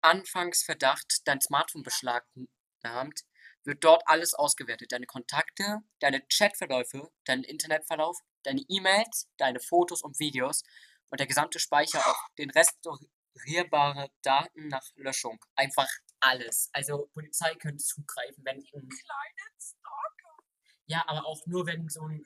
Anfangsverdacht 0.02 1.22
dein 1.26 1.42
Smartphone 1.42 1.84
beschlagnahmt, 1.84 3.22
wird 3.66 3.84
dort 3.84 4.04
alles 4.06 4.34
ausgewertet. 4.34 4.92
Deine 4.92 5.06
Kontakte, 5.06 5.80
deine 6.00 6.22
Chatverläufe, 6.28 7.12
dein 7.26 7.44
Internetverlauf, 7.44 8.18
deine 8.44 8.62
E-Mails, 8.68 9.28
deine 9.38 9.60
Fotos 9.60 10.02
und 10.02 10.20
Videos 10.20 10.64
und 11.10 11.20
der 11.20 11.28
gesamte 11.28 11.60
Speicher 11.60 12.00
auf 12.06 12.18
den 12.38 12.50
restaurierbare 12.52 14.10
Daten 14.22 14.68
nach 14.68 14.86
Löschung. 14.96 15.44
Einfach 15.56 15.90
alles. 16.20 16.70
Also 16.74 17.10
Polizei 17.14 17.54
könnte 17.56 17.84
zugreifen, 17.84 18.46
wenn 18.46 18.58
ein, 18.58 18.90
ja, 20.86 21.04
aber 21.08 21.26
auch 21.26 21.46
nur 21.46 21.66
wenn 21.68 21.88
so 21.90 22.08
ein 22.08 22.26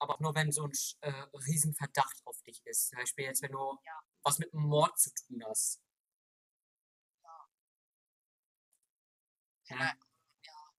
aber 0.00 0.14
auch 0.14 0.20
nur 0.20 0.34
wenn 0.34 0.52
so 0.52 0.64
ein 0.64 0.72
äh, 1.00 1.10
Riesenverdacht 1.46 2.22
auf 2.24 2.40
dich 2.42 2.60
ist. 2.66 2.90
Zum 2.90 2.98
Beispiel 2.98 3.24
jetzt, 3.24 3.42
wenn 3.42 3.52
du 3.52 3.78
Ja. 3.84 4.00
Was 4.22 4.38
mit 4.38 4.52
Mord 4.54 4.98
zu 4.98 5.10
tun 5.14 5.42
hast. 5.46 5.80
Ja. 9.70 9.76
ja. 10.42 10.72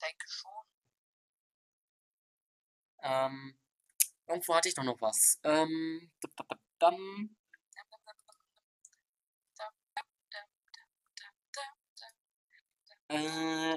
Denke 0.00 0.26
schon. 0.28 0.64
Ähm, 3.02 3.58
irgendwo 4.26 4.54
hatte 4.54 4.68
ich 4.68 4.74
doch 4.74 4.84
noch 4.84 5.00
was. 5.00 5.38
Ähm. 5.44 6.10
Äh, 13.08 13.76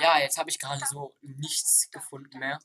ja, 0.00 0.18
jetzt 0.18 0.38
habe 0.38 0.50
ich 0.50 0.58
gerade 0.58 0.84
so 0.86 1.16
nichts 1.20 1.90
gefunden 1.90 2.38
mehr. 2.38 2.58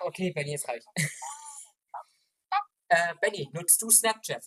Okay, 0.00 0.32
Benny, 0.32 0.50
jetzt 0.52 0.68
reicht. 0.68 0.86
äh, 2.88 3.14
Benny, 3.20 3.48
nutzt 3.52 3.80
du 3.80 3.90
Snapchat? 3.90 4.44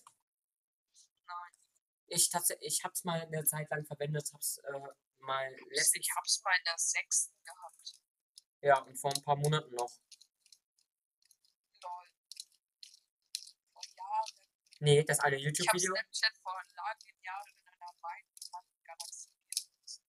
Nein. 1.25 1.51
Ich, 2.07 2.29
ich 2.61 2.83
habe 2.83 2.93
es 2.93 3.03
mal 3.03 3.21
eine 3.21 3.43
Zeit 3.45 3.69
lang 3.71 3.85
verwendet, 3.85 4.29
habe 4.31 4.41
es 4.41 4.57
äh, 4.59 4.79
mal 5.19 5.55
letztlich, 5.71 6.07
Ich 6.07 6.15
hab's 6.15 6.41
mal 6.43 6.55
in 6.57 6.63
der 6.65 6.77
sechsten 6.77 7.35
gehabt. 7.43 7.95
ja, 8.61 8.79
und 8.79 8.95
vor 8.99 9.11
ein 9.15 9.23
paar 9.23 9.35
Monaten 9.35 9.73
noch. 9.73 9.91
Lol. 11.81 12.07
Vor 13.73 13.83
Jahren. 13.95 14.31
Nee, 14.79 15.03
das 15.03 15.19
eine 15.19 15.37
Ich 15.37 15.41
hab 15.41 15.47
YouTube-Video. 15.47 15.93
Snapchat 15.95 16.37
vor 16.43 16.53
langen 16.53 17.17
Jahren 17.23 17.49
in 17.49 17.67
einer 17.67 17.93
weiten 18.01 18.83
Galaxie 18.83 19.31
genutzt. 19.55 20.01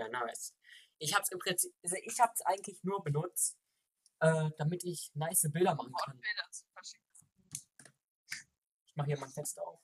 Ja, 0.00 0.08
nice. 0.08 0.56
Ich 0.96 1.14
hab's 1.14 1.30
im 1.30 1.38
Prinzip, 1.38 1.74
also 1.82 1.96
ich 2.02 2.18
hab's 2.18 2.40
eigentlich 2.42 2.82
nur 2.82 3.04
benutzt, 3.04 3.58
äh, 4.20 4.50
damit 4.56 4.82
ich 4.82 5.10
nice 5.14 5.46
Bilder 5.52 5.74
machen 5.74 5.92
kann. 5.92 6.18
Bilder 6.18 6.50
zu 6.50 6.64
verschicken. 6.72 7.06
Ich 8.86 8.96
mache 8.96 9.08
hier 9.08 9.18
mein 9.18 9.30
Fenster 9.30 9.62
auf. 9.62 9.82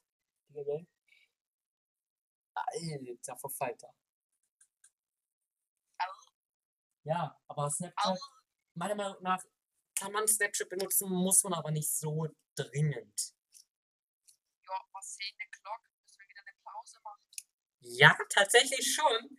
Alter, 2.54 3.36
Verfalter. 3.36 3.94
Au. 5.98 6.12
Ja, 7.04 7.38
aber. 7.46 7.70
Snapchat, 7.70 8.18
meiner 8.72 8.94
Meinung 8.94 9.22
nach, 9.22 9.44
kann 9.96 10.12
man 10.12 10.26
Snapchat 10.26 10.70
benutzen, 10.70 11.10
muss 11.10 11.44
man 11.44 11.52
aber 11.52 11.72
nicht 11.72 11.90
so 11.90 12.26
dringend. 12.54 13.34
Ja, 14.62 14.80
was 14.92 15.14
sehen 15.14 15.36
eine 15.38 15.50
Glock? 15.50 15.90
Müssen 16.02 16.20
wir 16.20 16.28
wieder 16.28 16.40
eine 16.40 16.56
Pause 16.64 17.00
machen? 17.02 17.20
Ja, 17.80 18.16
tatsächlich 18.30 18.94
schon. 18.94 19.38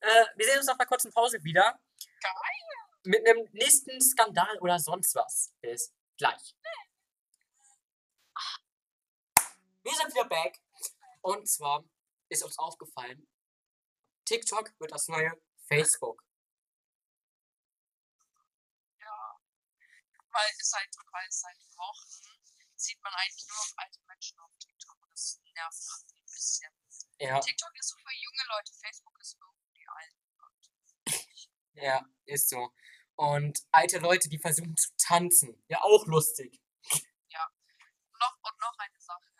Äh, 0.00 0.26
wir 0.36 0.46
sehen 0.46 0.58
uns 0.58 0.66
nach 0.66 0.78
einer 0.78 0.86
kurzen 0.86 1.12
Pause 1.12 1.42
wieder. 1.44 1.78
Geil. 2.22 2.34
Mit 3.04 3.26
einem 3.26 3.48
nächsten 3.52 4.00
Skandal 4.00 4.58
oder 4.58 4.78
sonst 4.78 5.14
was. 5.14 5.52
Bis 5.60 5.92
gleich. 6.16 6.54
Wir 9.82 9.94
sind 9.94 10.14
wieder 10.14 10.26
back. 10.26 10.60
Und 11.22 11.48
zwar 11.48 11.84
ist 12.28 12.42
uns 12.42 12.58
aufgefallen, 12.58 13.28
TikTok 14.24 14.72
wird 14.78 14.92
das 14.92 15.08
neue 15.08 15.32
Facebook. 15.66 16.24
Ja. 19.00 19.40
Weil 20.30 20.50
seit, 20.58 20.88
weil 21.12 21.26
seit 21.30 21.58
Wochen 21.76 22.08
sieht 22.76 23.02
man 23.02 23.12
eigentlich 23.12 23.46
nur 23.48 23.56
noch 23.56 23.72
alte 23.76 24.00
Menschen 24.06 24.38
auf 24.40 24.50
TikTok 24.58 25.02
und 25.02 25.10
das 25.10 25.40
nervt 25.54 26.14
ein 26.14 26.24
bisschen. 26.24 26.72
Ja, 27.18 27.38
TikTok 27.40 27.76
ist 27.78 27.88
so 27.88 27.96
für 27.96 28.14
junge 28.14 28.44
Leute, 28.48 28.72
Facebook 28.72 29.18
ist 29.20 29.36
für 29.36 29.50
Leute. 29.90 31.24
ja, 31.74 32.04
ist 32.26 32.48
so. 32.48 32.72
Und 33.16 33.58
alte 33.72 33.98
Leute, 33.98 34.28
die 34.28 34.38
versuchen 34.38 34.76
zu 34.76 34.88
tanzen. 35.06 35.62
Ja, 35.68 35.80
auch 35.82 36.06
lustig. 36.06 36.60
Und 36.92 38.18
noch, 38.20 38.36
und 38.52 38.60
noch 38.60 38.76
eine 38.78 39.00
Sache. 39.00 39.30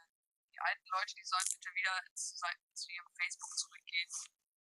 Die 0.52 0.58
alten 0.60 0.88
Leute, 0.88 1.14
die 1.14 1.24
sollen 1.24 1.44
bitte 1.52 1.70
wieder 1.74 1.92
zu, 2.14 2.34
zu 2.74 2.92
ihrem 2.92 3.08
Facebook 3.14 3.52
zurückgehen. 3.58 4.08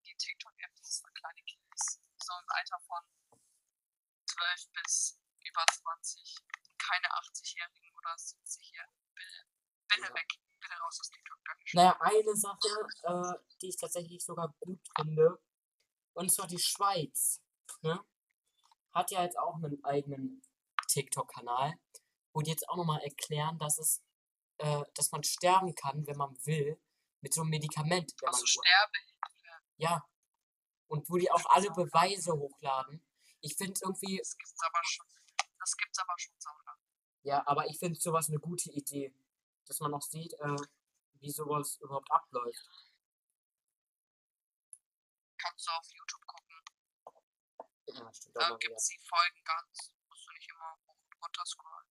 Die 0.07 0.15
TikTok-App 0.17 0.71
ist 0.81 1.03
für 1.05 1.13
kleine 1.13 1.43
Kids. 1.43 2.01
So 2.23 2.33
im 2.33 2.49
Alter 2.49 2.79
von 2.87 3.03
12 4.27 4.71
bis 4.73 5.19
über 5.45 5.65
20. 5.67 6.37
Keine 6.79 7.07
80-Jährigen 7.11 7.91
oder 7.97 8.15
70-Jährigen. 8.15 8.95
Bitte, 9.15 9.47
bitte 9.89 10.03
Ja. 10.09 10.15
weg. 10.15 10.29
Bitte 10.61 10.75
raus 10.79 11.01
aus 11.01 11.11
TikTok. 11.11 11.39
Dankeschön. 11.45 11.77
Naja, 11.79 12.01
eine 12.01 12.37
Sache, 12.37 12.69
äh, 13.03 13.35
die 13.61 13.69
ich 13.69 13.77
tatsächlich 13.77 14.25
sogar 14.25 14.55
gut 14.61 14.81
finde, 14.97 15.43
und 16.15 16.33
zwar 16.33 16.47
die 16.47 16.59
Schweiz, 16.59 17.41
ne, 17.83 18.05
hat 18.93 19.11
ja 19.11 19.23
jetzt 19.23 19.39
auch 19.39 19.57
einen 19.57 19.83
eigenen 19.85 20.43
TikTok-Kanal, 20.89 21.75
wo 22.33 22.41
die 22.41 22.51
jetzt 22.51 22.69
auch 22.69 22.77
nochmal 22.77 23.01
erklären, 23.03 23.59
dass 23.59 23.79
es, 23.79 24.03
äh, 24.59 24.83
dass 24.95 25.11
man 25.13 25.23
sterben 25.25 25.75
kann, 25.75 26.07
wenn 26.07 26.17
man 26.17 26.37
will, 26.47 26.81
mit 27.21 27.33
so 27.35 27.41
einem 27.41 27.51
Medikament, 27.51 28.13
wenn 28.21 28.29
Also 28.29 28.41
man 28.41 28.47
Sterbehilfe. 28.47 29.63
ja. 29.79 30.05
Und 30.87 31.09
wo 31.11 31.17
die 31.17 31.31
auch 31.33 31.45
alle 31.47 31.71
Beweise 31.71 32.33
hochladen. 32.33 33.03
Ich 33.41 33.57
finde 33.57 33.81
irgendwie, 33.83 34.19
Das 34.19 34.37
gibt's 34.37 34.63
aber 34.63 34.81
schon. 34.85 35.07
Das 35.59 35.77
gibt's 35.77 35.99
aber 35.99 36.15
schon 36.19 36.35
lange. 36.67 36.79
ja, 37.23 37.43
aber 37.47 37.67
ich 37.67 37.79
finde 37.79 37.99
sowas 37.99 38.29
eine 38.29 38.39
gute 38.39 38.71
Idee, 38.71 39.13
dass 39.67 39.81
man 39.81 39.95
auch 39.95 40.03
sieht, 40.03 40.35
äh, 40.35 40.57
wie 41.21 41.31
sowas 41.31 41.79
überhaupt 41.81 42.11
abläuft. 42.13 42.69
Kannst 45.45 45.67
du 45.67 45.73
auf 45.73 45.87
YouTube 45.93 46.27
gucken. 46.27 46.57
Ja, 47.89 48.13
stimmt 48.15 48.37
Da 48.37 48.47
wieder. 48.49 48.59
gibt's 48.59 48.89
die 48.89 48.99
Folgen 48.99 49.45
ganz. 49.45 49.93
Musst 50.09 50.27
du 50.27 50.33
nicht 50.33 50.51
immer 50.51 50.79
hoch 50.87 50.97
und 51.05 51.23
runter 51.23 51.45
scrollen. 51.47 51.89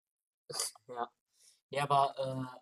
Ja. 0.87 1.11
Ja, 1.69 1.83
aber 1.83 2.15
äh, 2.17 2.59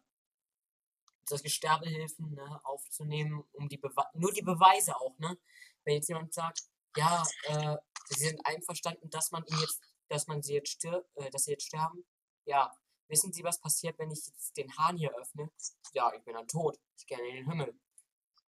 solche 1.25 1.49
Sterbehilfen 1.49 2.33
ne, 2.33 2.61
aufzunehmen, 2.65 3.43
um 3.53 3.67
die 3.67 3.77
Bewe 3.77 4.05
nur 4.13 4.31
die 4.31 4.41
Beweise 4.41 4.95
auch, 4.95 5.17
ne? 5.17 5.37
Wenn 5.83 5.95
jetzt 5.95 6.07
jemand 6.09 6.33
sagt, 6.33 6.61
ja, 6.95 7.23
äh, 7.43 7.77
sie 8.09 8.19
sind 8.19 8.45
einverstanden, 8.45 9.09
dass 9.09 9.31
man 9.31 9.43
ihn 9.45 9.59
jetzt, 9.59 9.81
dass 10.09 10.27
man 10.27 10.41
sie 10.41 10.53
jetzt 10.53 10.69
stirbt, 10.71 11.09
äh, 11.15 11.29
dass 11.29 11.43
sie 11.45 11.51
jetzt 11.51 11.65
sterben. 11.65 12.05
Ja, 12.45 12.77
wissen 13.07 13.33
Sie, 13.33 13.43
was 13.43 13.59
passiert, 13.59 13.97
wenn 13.97 14.11
ich 14.11 14.25
jetzt 14.27 14.55
den 14.57 14.75
Hahn 14.77 14.97
hier 14.97 15.13
öffne? 15.17 15.49
Ja, 15.93 16.13
ich 16.13 16.23
bin 16.23 16.33
dann 16.35 16.47
tot. 16.47 16.77
Ich 16.97 17.05
gehe 17.05 17.17
in 17.17 17.35
den 17.35 17.49
Himmel. 17.49 17.79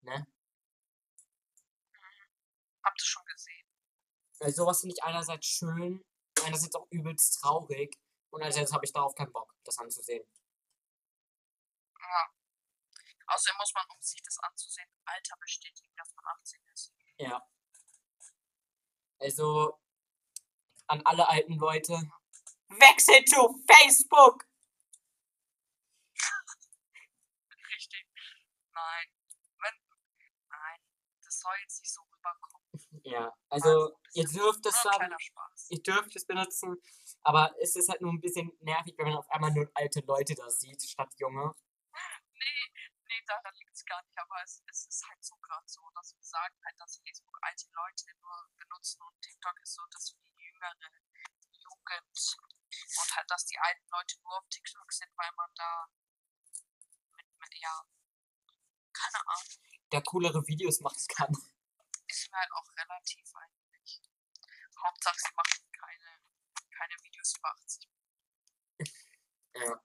Ne? 0.01 0.27
Habt 2.83 3.01
ihr 3.01 3.05
schon 3.05 3.25
gesehen? 3.25 3.67
Weil 4.39 4.53
sowas 4.53 4.79
finde 4.79 4.95
ich 4.95 5.03
einerseits 5.03 5.45
schön, 5.47 6.03
einerseits 6.43 6.75
auch 6.75 6.87
übelst 6.89 7.39
traurig 7.41 7.97
und 8.31 8.41
einerseits 8.41 8.73
habe 8.73 8.85
ich 8.85 8.93
darauf 8.93 9.13
keinen 9.15 9.31
Bock, 9.33 9.53
das 9.63 9.77
anzusehen. 9.77 10.25
Ja. 11.99 12.29
Außerdem 13.27 13.57
muss 13.57 13.73
man, 13.73 13.85
um 13.89 14.01
sich 14.01 14.21
das 14.23 14.39
anzusehen, 14.39 14.89
Alter 15.05 15.35
bestätigen, 15.39 15.93
dass 15.97 16.13
man 16.15 16.25
18 16.25 16.61
ist. 16.73 16.93
Ja. 17.17 17.45
Also 19.19 19.79
an 20.87 21.01
alle 21.05 21.27
alten 21.27 21.53
Leute. 21.55 21.93
Wechsel 22.69 23.23
zu 23.25 23.63
Facebook! 23.67 24.47
Richtig. 27.75 28.07
Nein. 28.73 29.07
Wenn. 29.61 29.73
Nein. 30.49 30.79
Das 31.21 31.39
soll 31.39 31.53
jetzt 31.61 31.81
nicht 31.81 31.93
so 31.93 32.01
rüberkommen. 32.01 32.58
Ja, 33.03 33.33
also 33.49 33.97
ihr 34.13 34.25
dürft 34.25 34.65
es 34.65 34.75
Spaß. 34.77 35.67
ihr 35.69 35.81
dürft 35.81 36.15
es 36.15 36.25
benutzen, 36.25 36.81
aber 37.21 37.53
es 37.59 37.75
ist 37.75 37.89
halt 37.89 38.01
nur 38.01 38.11
ein 38.11 38.21
bisschen 38.21 38.51
nervig, 38.61 38.95
wenn 38.97 39.07
man 39.07 39.17
auf 39.17 39.29
einmal 39.29 39.51
nur 39.51 39.69
alte 39.73 40.01
Leute 40.01 40.35
da 40.35 40.49
sieht, 40.49 40.81
statt 40.83 41.13
junge. 41.17 41.53
Nee, 42.33 42.71
nee, 43.07 43.21
daran 43.27 43.53
liegt 43.55 43.73
es 43.73 43.85
gar 43.85 44.01
nicht, 44.03 44.17
aber 44.17 44.35
es, 44.43 44.63
es 44.67 44.87
ist 44.87 45.07
halt 45.07 45.23
so 45.23 45.35
gerade 45.37 45.67
so, 45.67 45.81
dass 45.95 46.15
wir 46.15 46.23
sagen 46.23 46.55
halt, 46.65 46.75
dass 46.79 47.01
Facebook 47.03 47.37
alte 47.41 47.67
Leute 47.73 48.05
nur 48.21 48.49
benutzen 48.57 49.01
und 49.01 49.21
TikTok 49.21 49.59
ist 49.61 49.73
so, 49.75 49.81
dass 49.91 50.09
für 50.11 50.21
die 50.35 50.43
jüngere 50.43 50.73
Jugend 51.51 52.37
und 52.97 53.15
halt, 53.15 53.29
dass 53.29 53.45
die 53.45 53.59
alten 53.59 53.87
Leute 53.91 54.15
nur 54.21 54.37
auf 54.37 54.47
TikTok 54.49 54.91
sind, 54.91 55.11
weil 55.15 55.31
man 55.35 55.49
da 55.55 55.87
mit, 57.15 57.25
mit 57.39 57.55
ja, 57.59 57.83
keine 58.93 59.27
Ahnung, 59.27 59.47
Der 59.91 60.01
coolere 60.03 60.47
Videos 60.47 60.79
machen 60.81 61.05
kann. 61.09 61.33
ist 62.07 62.31
mir 62.31 62.37
halt 62.37 62.51
auch. 62.53 62.65
Hauptsache, 64.83 65.17
sie 65.17 65.33
machen 65.35 65.71
keine, 65.71 66.21
keine 66.77 66.93
Videos 67.03 67.33
über 67.37 67.49
80 67.51 67.89
Ja. 69.55 69.81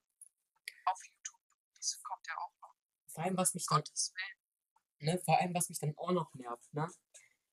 auf 0.87 1.05
YouTube. 1.05 1.41
Das 1.77 2.03
kommt 2.03 2.27
ja 2.27 2.37
auch 2.39 2.53
noch. 2.61 2.75
Vor 3.09 3.25
allem, 3.25 3.37
was 3.37 3.55
mich 3.55 3.67
dann, 3.67 3.79
Gottes 3.79 4.13
Willen. 4.15 5.15
ne, 5.15 5.19
vor 5.25 5.39
allem, 5.39 5.55
was 5.55 5.69
mich 5.69 5.79
dann 5.79 5.97
auch 5.99 6.13
noch 6.13 6.33
nervt, 6.35 6.73
ne? 6.75 6.89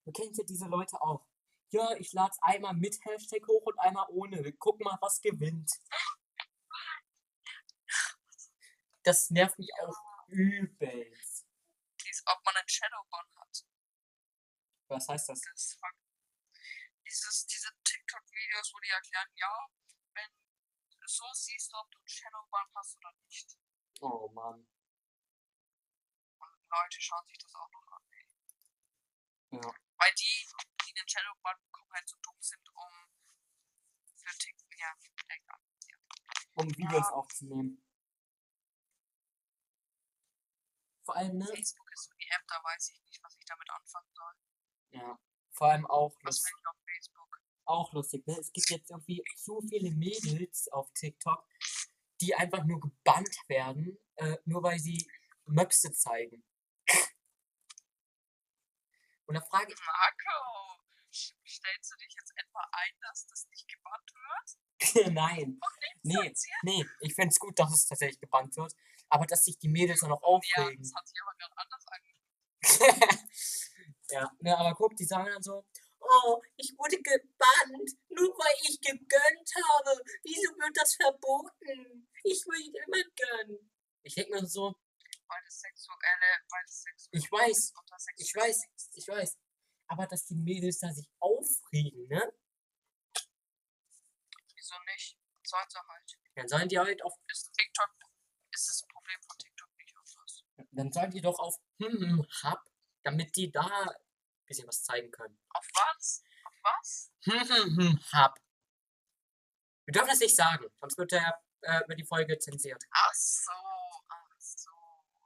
Du 0.06 0.12
kennst 0.12 0.38
ja 0.39 0.43
diese 0.45 0.65
Leute 0.65 0.99
auch. 1.01 1.27
Ja, 1.69 1.95
ich 1.97 2.12
lade 2.13 2.36
einmal 2.41 2.73
mit 2.73 2.99
Hashtag 3.06 3.47
hoch 3.47 3.63
und 3.65 3.80
einmal 3.80 4.06
ohne. 4.10 4.43
Wir 4.43 4.58
gucken 4.58 4.84
mal, 4.84 4.97
was 4.99 5.21
gewinnt. 5.21 5.71
Das 9.04 9.30
nervt 9.30 9.58
mich 9.58 9.69
auch 9.82 9.95
übelst. 10.27 11.47
Dies, 12.04 12.23
ob 12.25 12.43
man 12.45 12.56
einen 12.58 12.67
Shadowban 12.67 13.25
hat. 13.36 13.65
Was 14.88 15.08
heißt 15.08 15.30
das? 15.30 15.41
Das. 15.41 15.77
Dieses, 17.12 17.45
diese 17.45 17.67
TikTok-Videos, 17.84 18.74
wo 18.74 18.80
die 18.80 18.89
erklären, 18.89 19.28
ja, 19.36 19.67
wenn 20.13 20.32
du 20.89 21.08
so 21.08 21.26
siehst 21.34 21.74
du, 21.74 21.78
ob 21.78 21.91
du 21.91 22.00
einen 22.00 22.08
Shadowban 22.08 22.67
hast 22.74 22.95
oder 22.95 23.12
nicht. 23.28 23.58
Oh 24.00 24.30
Mann. 24.30 24.65
Und 26.39 26.69
Leute 26.69 27.02
schauen 27.02 27.28
sich 27.28 27.38
das 27.38 27.54
auch 27.54 27.69
noch 27.69 27.88
an. 27.91 28.04
Ey. 28.12 29.60
Ja. 29.60 29.76
Weil 29.97 30.13
die, 30.13 30.47
die 30.86 30.93
den 30.93 31.08
Shadowban 31.10 31.60
bekommen, 31.63 31.91
halt 31.91 32.08
so 32.08 32.15
dumm 32.21 32.41
sind, 32.41 32.69
um 32.76 32.93
für 34.15 34.38
TikTok, 34.38 34.80
ja, 34.80 34.95
egal. 35.28 35.60
Um 36.54 36.78
Videos 36.78 37.08
aufzunehmen. 37.12 37.84
Vor 41.04 41.17
allem, 41.17 41.38
ne? 41.38 41.45
Facebook 41.45 41.91
ist 41.91 42.04
so 42.06 42.13
die 42.13 42.30
App, 42.30 42.47
da 42.47 42.63
weiß 42.63 42.89
ich 42.91 43.02
nicht, 43.04 43.21
was 43.21 43.36
ich 43.36 43.43
damit 43.43 43.69
anfangen 43.69 44.13
soll. 44.13 44.34
Ja. 44.91 45.19
Vor 45.52 45.67
allem 45.67 45.86
auch, 45.88 46.15
Was 46.24 46.38
lust, 46.38 46.45
will 46.45 46.54
ich 46.58 46.67
auf? 46.67 46.81
Auch 47.65 47.93
lustig, 47.93 48.26
ne? 48.28 48.38
Es 48.39 48.52
gibt 48.52 48.69
jetzt 48.69 48.91
irgendwie 48.91 49.24
zu 49.36 49.62
viele 49.69 49.91
Mädels 49.91 50.67
auf 50.69 50.91
TikTok, 50.93 51.45
die 52.21 52.36
einfach 52.36 52.63
nur 52.65 52.80
gebannt 52.80 53.36
werden, 53.47 53.97
äh, 54.15 54.38
nur 54.45 54.63
weil 54.63 54.80
sie 54.80 55.10
Möpse 55.45 55.91
zeigen. 55.91 56.43
Und 59.26 59.36
da 59.36 59.41
frage 59.41 59.71
ich, 59.74 59.80
Marco, 59.80 60.82
stellst 61.12 61.91
du 61.91 61.95
dich 61.97 62.13
jetzt 62.19 62.34
etwa 62.36 62.60
ein, 62.71 62.93
dass 63.02 63.28
das 63.28 63.47
nicht 63.50 63.67
gebannt 63.67 64.12
wird? 64.13 64.58
nein, 65.13 65.60
nee, 66.04 66.34
nee, 66.63 66.86
ich 67.02 67.13
find's 67.13 67.39
gut, 67.39 67.58
dass 67.60 67.71
es 67.74 67.86
tatsächlich 67.86 68.19
gebannt 68.19 68.56
wird, 68.58 68.74
aber 69.10 69.26
dass 69.26 69.45
sich 69.45 69.58
die 69.60 69.69
Mädels 69.69 70.02
dann 70.02 70.12
auch 70.12 70.21
Ja, 70.21 70.63
aufregen. 70.63 70.82
das 70.84 70.93
hat 70.93 71.08
sich 71.08 71.17
aber 71.21 71.34
gerade 71.38 71.56
anders 71.58 71.86
angehört. 73.00 73.30
ja, 74.10 74.32
ne, 74.39 74.58
aber 74.58 74.76
guck, 74.76 74.95
die 74.97 75.06
sagen 75.06 75.30
dann 75.32 75.43
so, 75.43 75.65
oh, 76.12 76.41
ich 76.58 76.74
wurde 76.78 76.97
gebannt, 77.02 77.89
nur 78.10 78.30
weil 78.38 78.56
ich 78.67 78.80
gegönnt 78.82 79.50
habe. 79.69 80.04
Wieso 80.24 80.52
wird 80.58 80.76
das 80.78 80.95
verboten? 80.95 82.10
Ich 82.24 82.45
will 82.45 82.74
immer 82.86 83.04
gönnen. 83.15 83.71
Ich 84.04 84.15
denk 84.15 84.30
mir 84.30 84.45
so, 84.45 84.76
Weil 85.28 85.41
das 85.45 85.60
sexuelle, 85.60 86.32
weil 86.50 86.63
das 86.65 86.82
sexuelle 86.82 87.24
Ich 87.24 87.32
weiß, 87.32 87.74
ich 88.17 88.36
weiß, 88.36 88.63
ich 88.93 89.08
weiß. 89.08 89.38
Aber 89.88 90.08
dass 90.08 90.26
die 90.26 90.36
Mädels 90.36 90.80
da 90.80 90.91
sich 90.93 91.10
aufregen, 91.19 92.08
ne? 92.08 92.34
Wieso 94.56 94.76
nicht? 94.93 95.17
Sollen 95.43 95.69
sie 95.69 95.80
halt. 95.80 96.17
Dann 96.36 96.47
sollen 96.47 96.69
die 96.69 96.80
halt 96.80 97.04
auf, 97.04 97.13
Ist 97.28 97.52
TikTok, 97.54 97.89
ist 98.54 98.69
das 98.69 98.88
Problem 98.88 99.19
von 99.28 99.38
TikTok 99.38 99.69
nicht 99.78 99.97
auf 99.97 100.15
was? 100.17 100.43
dann 100.71 100.91
sollen 100.91 101.12
die 101.12 101.21
doch 101.21 101.39
auf 101.39 101.56
hm, 101.80 101.91
hm, 101.91 102.28
hab, 102.43 102.63
damit 103.04 103.36
die 103.36 103.52
da 103.52 103.93
bisschen 104.52 104.68
was 104.68 104.84
zeigen 104.84 105.10
können. 105.12 105.38
Auf 105.50 105.68
was? 105.74 106.24
Auf 106.46 106.54
was? 106.64 107.12
Hm, 107.24 107.40
hm, 107.40 107.78
hm, 107.78 108.00
hab. 108.12 108.38
Wir 109.86 109.94
dürfen 109.94 110.10
das 110.10 110.20
nicht 110.20 110.36
sagen, 110.36 110.66
sonst 110.80 110.98
wird, 110.98 111.12
der, 111.12 111.42
äh, 111.62 111.82
wird 111.88 112.00
die 112.00 112.06
Folge 112.06 112.38
zensiert. 112.38 112.84
Ach 112.92 113.14
so, 113.14 113.52
ach 114.10 114.40
so, 114.40 114.72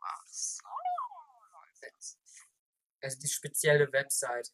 ach 0.01 0.27
so. 0.27 0.65
Also 3.01 3.19
die 3.19 3.27
spezielle 3.27 3.91
Website. 3.91 4.51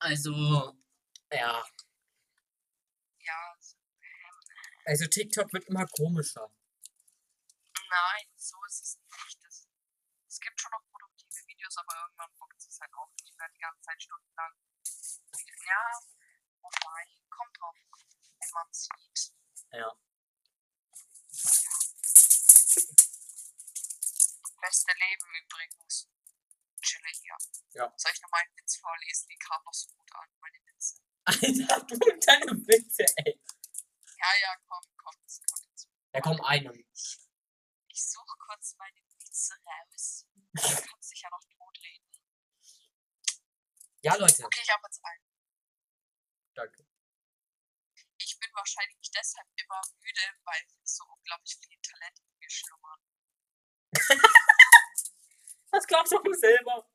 Also, 0.00 0.32
ja. 1.30 1.64
ja, 3.20 3.56
so, 3.60 3.76
ähm, 4.00 4.82
Also 4.86 5.06
TikTok 5.08 5.52
wird 5.52 5.64
immer 5.66 5.86
komischer. 5.88 6.50
So 8.48 8.56
ist 8.64 8.80
es 8.80 8.96
nicht. 8.96 9.44
Das, 9.44 9.68
es 10.26 10.40
gibt 10.40 10.60
schon 10.60 10.70
noch 10.72 10.84
produktive 10.90 11.46
Videos, 11.46 11.76
aber 11.76 11.94
irgendwann 12.00 12.34
bockt 12.38 12.56
es 12.56 12.80
halt 12.80 12.92
auch 12.94 13.10
nicht 13.20 13.36
mehr 13.36 13.48
die 13.52 13.58
ganze 13.58 13.82
Zeit 13.82 14.02
stundenlang. 14.02 14.54
Ja, 15.66 15.84
wobei, 16.62 17.04
kommt 17.28 17.56
drauf 17.60 17.74
wie 17.76 18.52
man 18.54 18.72
sieht. 18.72 19.34
Ja. 19.72 19.92
Beste 24.60 24.92
Leben 24.92 25.34
übrigens. 25.44 26.08
Chille 26.80 27.10
hier. 27.20 27.36
Ja. 27.74 27.92
Soll 27.96 28.12
ich 28.12 28.22
noch 28.22 28.30
mal 28.30 28.40
einen 28.40 28.56
Witz 28.56 28.76
vorlesen? 28.76 29.28
Die 29.28 29.36
kam 29.36 29.62
noch 29.64 29.74
so 29.74 29.88
gut 29.90 30.10
an, 30.14 30.28
meine 30.40 30.58
Witze. 30.64 31.02
Alter, 31.24 31.86
du 31.86 31.94
und 31.94 32.26
deine 32.26 32.52
Witze, 32.66 33.04
ey. 33.16 33.40
Ja, 34.16 34.34
ja, 34.40 34.56
komm, 34.66 34.84
komm, 34.96 35.14
das 35.22 35.42
kommt 35.42 35.66
jetzt. 35.66 35.88
Da 36.12 36.20
kommt 36.20 36.40
einer. 36.44 36.72
Ich 37.98 38.06
suche 38.06 38.36
kurz 38.38 38.76
meine 38.76 39.02
Witze 39.10 39.54
raus. 39.66 40.24
Du 40.54 40.86
kannst 40.88 41.10
dich 41.10 41.20
ja 41.20 41.30
noch 41.30 41.42
totreden. 41.42 42.06
Ja, 44.02 44.14
Leute. 44.14 44.44
Okay, 44.44 44.60
ich 44.62 44.70
habe 44.70 44.82
jetzt 44.86 45.04
einen. 45.04 45.24
Danke. 46.54 46.86
Ich 48.18 48.38
bin 48.38 48.50
wahrscheinlich 48.54 49.10
deshalb 49.10 49.48
immer 49.56 49.80
müde, 49.98 50.22
weil 50.44 50.62
so 50.84 51.04
unglaublich 51.06 51.58
viel 51.60 51.76
Talent 51.82 52.20
in 52.20 52.38
mir 52.38 52.50
schlummern. 52.50 53.00
Das 55.70 55.86
glaubst 55.86 56.12
du 56.12 56.34
selber. 56.34 56.90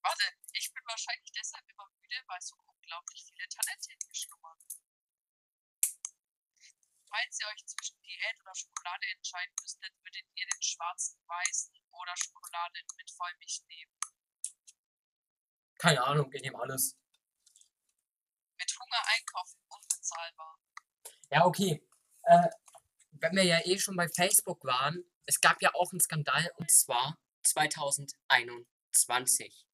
Warte, 0.00 0.24
ich 0.52 0.72
bin 0.72 0.82
wahrscheinlich 0.86 1.30
deshalb 1.32 1.68
immer 1.68 1.86
müde, 2.00 2.16
weil 2.28 2.40
so 2.40 2.56
unglaublich 2.56 3.24
viele 3.26 3.46
Talente 3.48 3.92
in 3.92 3.98
mir 3.98 4.14
schlummern. 4.14 4.58
Falls 7.10 7.40
ihr 7.40 7.48
euch 7.48 7.66
zwischen 7.66 8.00
Diät 8.02 8.40
oder 8.40 8.54
Schokolade 8.54 9.06
entscheiden 9.16 9.52
müsstet, 9.60 9.92
würdet 10.04 10.24
ihr 10.36 10.46
den 10.46 10.62
schwarzen, 10.62 11.20
weißen 11.26 11.74
oder 11.90 12.14
Schokolade 12.16 12.78
mit 12.96 13.10
Vollmilch 13.10 13.62
nehmen. 13.66 13.98
Keine 15.78 16.04
Ahnung, 16.04 16.32
ich 16.32 16.42
nehme 16.42 16.60
alles. 16.60 16.96
Mit 18.58 18.78
Hunger 18.78 19.02
einkaufen, 19.16 19.60
unbezahlbar. 19.68 20.60
Ja, 21.30 21.46
okay. 21.46 21.84
Äh, 22.22 22.48
wenn 23.12 23.34
wir 23.34 23.44
ja 23.44 23.60
eh 23.64 23.78
schon 23.78 23.96
bei 23.96 24.08
Facebook 24.08 24.62
waren, 24.64 25.02
es 25.26 25.40
gab 25.40 25.60
ja 25.62 25.74
auch 25.74 25.90
einen 25.90 26.00
Skandal 26.00 26.52
und 26.56 26.70
zwar 26.70 27.18
2021. 27.42 29.66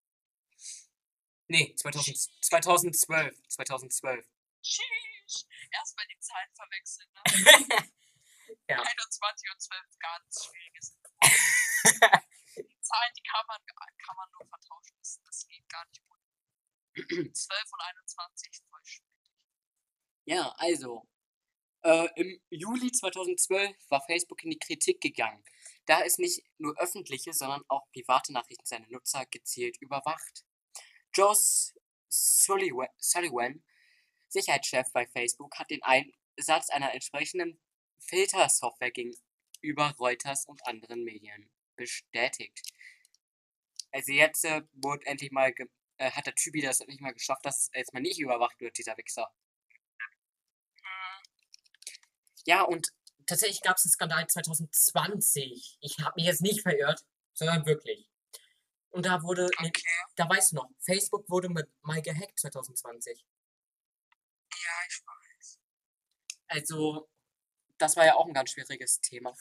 Nee, 1.49 1.75
2000, 1.77 2.19
2012. 2.43 3.49
2012. 3.49 4.27
Tschüss. 4.63 5.16
Erstmal 5.71 6.07
die 6.07 6.19
Zahlen 6.21 6.51
verwechseln, 6.55 7.13
ne? 7.13 7.23
Ja. 8.69 8.81
21 8.81 9.51
und 9.53 9.61
12 9.61 9.99
ganz 9.99 10.45
schwieriges. 10.45 10.97
die 12.57 12.81
Zahlen, 12.81 13.13
die 13.17 13.23
kann 13.23 13.45
man, 13.47 13.61
kann 13.67 14.17
man 14.17 14.31
nur 14.33 14.47
vertauschen. 14.47 14.97
Das, 14.99 15.21
das 15.25 15.47
geht 15.49 15.69
gar 15.69 15.85
nicht 15.87 16.03
gut. 16.05 17.37
12 17.37 17.73
und 17.73 17.81
21 17.81 18.63
voll 18.69 18.81
schwierig. 18.85 19.33
Ja, 20.25 20.55
also. 20.59 21.09
Äh, 21.83 22.09
Im 22.17 22.41
Juli 22.51 22.91
2012 22.91 23.77
war 23.91 24.03
Facebook 24.07 24.43
in 24.43 24.51
die 24.51 24.59
Kritik 24.59 25.01
gegangen, 25.01 25.45
da 25.85 26.01
es 26.01 26.19
nicht 26.19 26.43
nur 26.59 26.77
öffentliche, 26.79 27.33
sondern 27.33 27.63
auch 27.69 27.87
private 27.93 28.33
Nachrichten 28.33 28.67
seiner 28.67 28.89
Nutzer 28.89 29.25
gezielt 29.27 29.77
überwacht. 29.81 30.45
Sullivan, 32.09 32.89
Sullivan, 32.99 33.63
Sicherheitschef 34.29 34.93
bei 34.93 35.07
Facebook, 35.07 35.59
hat 35.59 35.71
den 35.71 35.83
Einsatz 35.83 36.71
einer 36.71 36.93
entsprechenden 36.93 37.59
Filtersoftware 37.99 38.91
gegenüber 38.91 39.95
Reuters 39.99 40.47
und 40.47 40.67
anderen 40.67 41.05
Medien 41.05 41.51
bestätigt. 41.77 42.61
Also 43.93 44.13
jetzt 44.13 44.45
äh, 44.45 44.63
wurde 44.73 45.07
endlich 45.07 45.31
mal 45.31 45.53
ge 45.53 45.67
äh, 45.99 46.11
hat 46.11 46.27
der 46.27 46.35
Typi 46.35 46.61
das 46.61 46.81
endlich 46.81 47.01
mal 47.01 47.15
geschafft, 47.15 47.45
dass 47.47 47.63
es 47.63 47.71
jetzt 47.75 47.95
mal 47.95 48.01
nicht 48.01 48.21
überwacht 48.21 48.61
wird, 48.61 48.77
dieser 48.77 48.97
Wichser. 48.99 49.31
Ja, 52.45 52.63
und 52.63 52.93
tatsächlich 53.27 53.61
gab 53.63 53.77
es 53.77 53.85
einen 53.85 53.93
Skandal 53.93 54.27
2020. 54.27 55.79
Ich 55.81 55.99
habe 56.01 56.13
mich 56.17 56.27
jetzt 56.27 56.43
nicht 56.43 56.63
verirrt, 56.63 57.05
sondern 57.33 57.67
wirklich. 57.67 58.09
Und 58.91 59.07
da 59.07 59.23
wurde, 59.23 59.51
Okay, 59.59 59.83
da 60.15 60.29
weißt 60.29 60.53
du 60.53 60.57
noch, 60.57 60.71
Facebook 60.81 61.29
wurde 61.29 61.49
mit, 61.49 61.69
mal 61.83 62.01
gehackt 62.01 62.39
2020. 62.39 63.25
ich 64.89 65.03
weiß. 65.07 65.61
Also, 66.49 67.09
das 67.79 67.97
war 67.97 68.07
ja 68.07 68.15
auch 68.15 68.27
ein 68.27 68.35
ganz 68.35 68.51
schwieriges 68.51 69.01
Thema. 69.01 69.35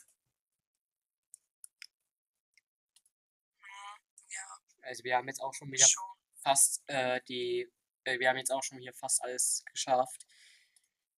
Ja, 4.29 4.59
Also 4.83 5.03
wir 5.03 5.15
haben 5.15 5.27
jetzt 5.27 5.41
auch 5.41 5.53
schon 5.53 5.71
wieder 5.71 5.87
schon. 5.87 6.03
fast 6.43 6.83
äh, 6.87 7.21
die, 7.27 7.71
äh, 8.03 8.19
wir 8.19 8.29
haben 8.29 8.37
jetzt 8.37 8.51
auch 8.51 8.63
schon 8.63 8.79
hier 8.79 8.93
fast 8.93 9.21
alles 9.23 9.63
geschafft. 9.71 10.25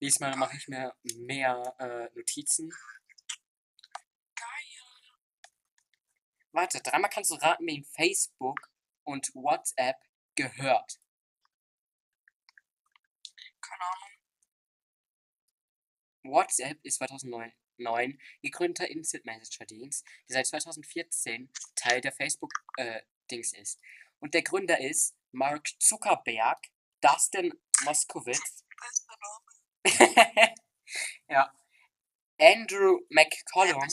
Diesmal 0.02 0.36
mache 0.36 0.56
ich 0.58 0.68
mir 0.68 0.94
mehr 1.04 1.76
äh, 1.80 2.10
Notizen. 2.16 2.70
Geil. 4.36 4.84
Warte, 6.52 6.82
dreimal 6.82 7.10
kannst 7.10 7.32
du 7.32 7.36
raten, 7.36 7.66
wen 7.66 7.84
Facebook 7.84 8.70
und 9.04 9.34
WhatsApp 9.34 9.98
gehört. 10.36 11.00
Keine 13.78 13.92
Ahnung. 13.92 14.10
WhatsApp 16.24 16.80
ist 16.84 16.98
2009 16.98 17.54
neun 17.78 18.20
gegründeter 18.42 18.90
Instant 18.90 19.26
Messenger 19.26 19.66
Dienst, 19.66 20.06
der 20.28 20.36
seit 20.38 20.48
2014 20.48 21.52
Teil 21.76 22.02
der 22.02 22.12
Facebook-Dings 22.12 23.54
ist. 23.54 23.80
Und 24.20 24.34
der 24.34 24.42
Gründer 24.42 24.80
ist 24.80 25.16
Mark 25.32 25.70
Zuckerberg, 25.80 26.58
Dustin 27.02 27.54
Moskowitz, 27.84 28.64
ja, 31.30 31.54
Andrew 32.40 33.00
McCollum, 33.10 33.88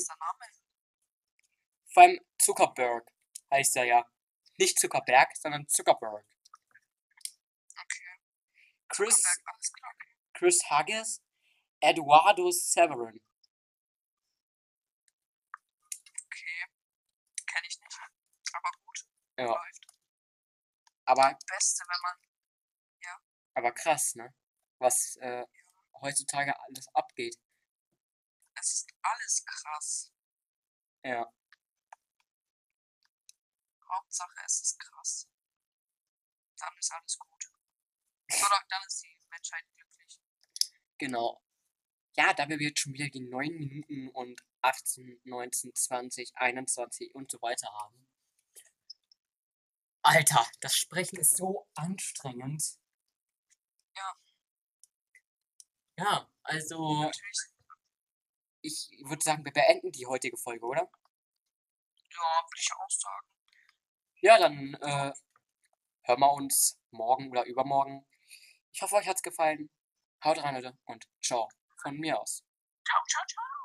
vor 1.95 2.03
allem 2.03 2.21
Zuckerberg 2.39 3.09
heißt 3.53 3.77
er 3.77 3.85
ja. 3.85 4.11
Nicht 4.59 4.79
Zuckerberg, 4.79 5.37
sondern 5.37 5.69
Zuckerberg. 5.69 6.25
Chris. 8.95 9.25
Chris 10.35 10.63
Hugges, 10.71 11.21
Eduardo 11.81 12.51
Severin. 12.53 13.21
Okay. 16.27 16.65
Kenne 17.47 17.67
ich 17.67 17.81
nicht. 17.81 17.99
Aber 18.53 18.71
gut. 18.85 19.07
Ja, 19.37 19.47
Läuft. 19.47 19.87
aber, 21.07 21.39
Beste, 21.49 21.85
wenn 21.89 22.01
man. 22.03 23.21
aber 23.55 23.73
krass, 23.73 24.15
ne? 24.15 24.33
Was 24.79 25.17
äh, 25.17 25.45
heutzutage 26.01 26.57
alles 26.61 26.87
abgeht. 26.95 27.37
Es 28.55 28.75
ist 28.75 28.93
alles 29.03 29.45
krass. 29.45 30.13
Ja. 31.03 31.33
Hauptsache, 33.91 34.41
es 34.47 34.61
ist 34.61 34.79
krass. 34.79 35.29
Dann 36.59 36.77
ist 36.79 36.93
alles 36.93 37.19
gut. 37.19 37.54
Oder 38.31 38.63
dann 38.69 38.83
ist 38.87 39.03
die 39.03 39.19
Menschheit 39.31 39.65
glücklich. 39.77 40.21
Genau. 40.99 41.43
Ja, 42.17 42.33
da 42.33 42.49
wir 42.49 42.61
jetzt 42.61 42.81
schon 42.81 42.93
wieder 42.93 43.09
die 43.09 43.21
9 43.21 43.57
Minuten 43.57 44.09
und 44.11 44.41
18, 44.63 45.21
19, 45.25 45.75
20, 45.75 46.37
21 46.37 47.15
und 47.15 47.31
so 47.31 47.43
weiter 47.43 47.69
haben. 47.73 48.09
Alter, 50.03 50.47
das 50.61 50.77
Sprechen 50.77 51.19
ist 51.19 51.37
so 51.37 51.67
anstrengend. 51.75 52.79
Ja. 53.97 54.15
Ja, 55.97 56.29
also 56.43 57.03
Natürlich. 57.03 57.39
ich 58.61 58.91
würde 59.05 59.25
sagen, 59.25 59.45
wir 59.45 59.53
beenden 59.53 59.93
die 59.93 60.07
heutige 60.07 60.37
Folge, 60.37 60.65
oder? 60.67 60.83
Ja, 60.83 62.43
würde 62.47 62.61
ich 62.61 62.73
auch 62.73 62.91
sagen. 62.91 63.29
Ja, 64.21 64.39
dann 64.39 64.75
äh, 64.75 65.13
hören 66.03 66.21
wir 66.21 66.33
uns 66.33 66.79
morgen 66.91 67.31
oder 67.31 67.45
übermorgen. 67.45 68.07
Ich 68.75 68.83
hoffe, 68.83 68.97
euch 68.97 69.07
hat's 69.07 69.23
gefallen. 69.23 69.71
Haut 70.25 70.43
rein, 70.43 70.57
Leute, 70.57 70.77
und 70.87 71.07
ciao 71.23 71.49
von 71.81 71.97
mir 71.97 72.19
aus. 72.19 72.43
Ciao, 72.85 73.01
ciao, 73.09 73.23
ciao. 73.29 73.64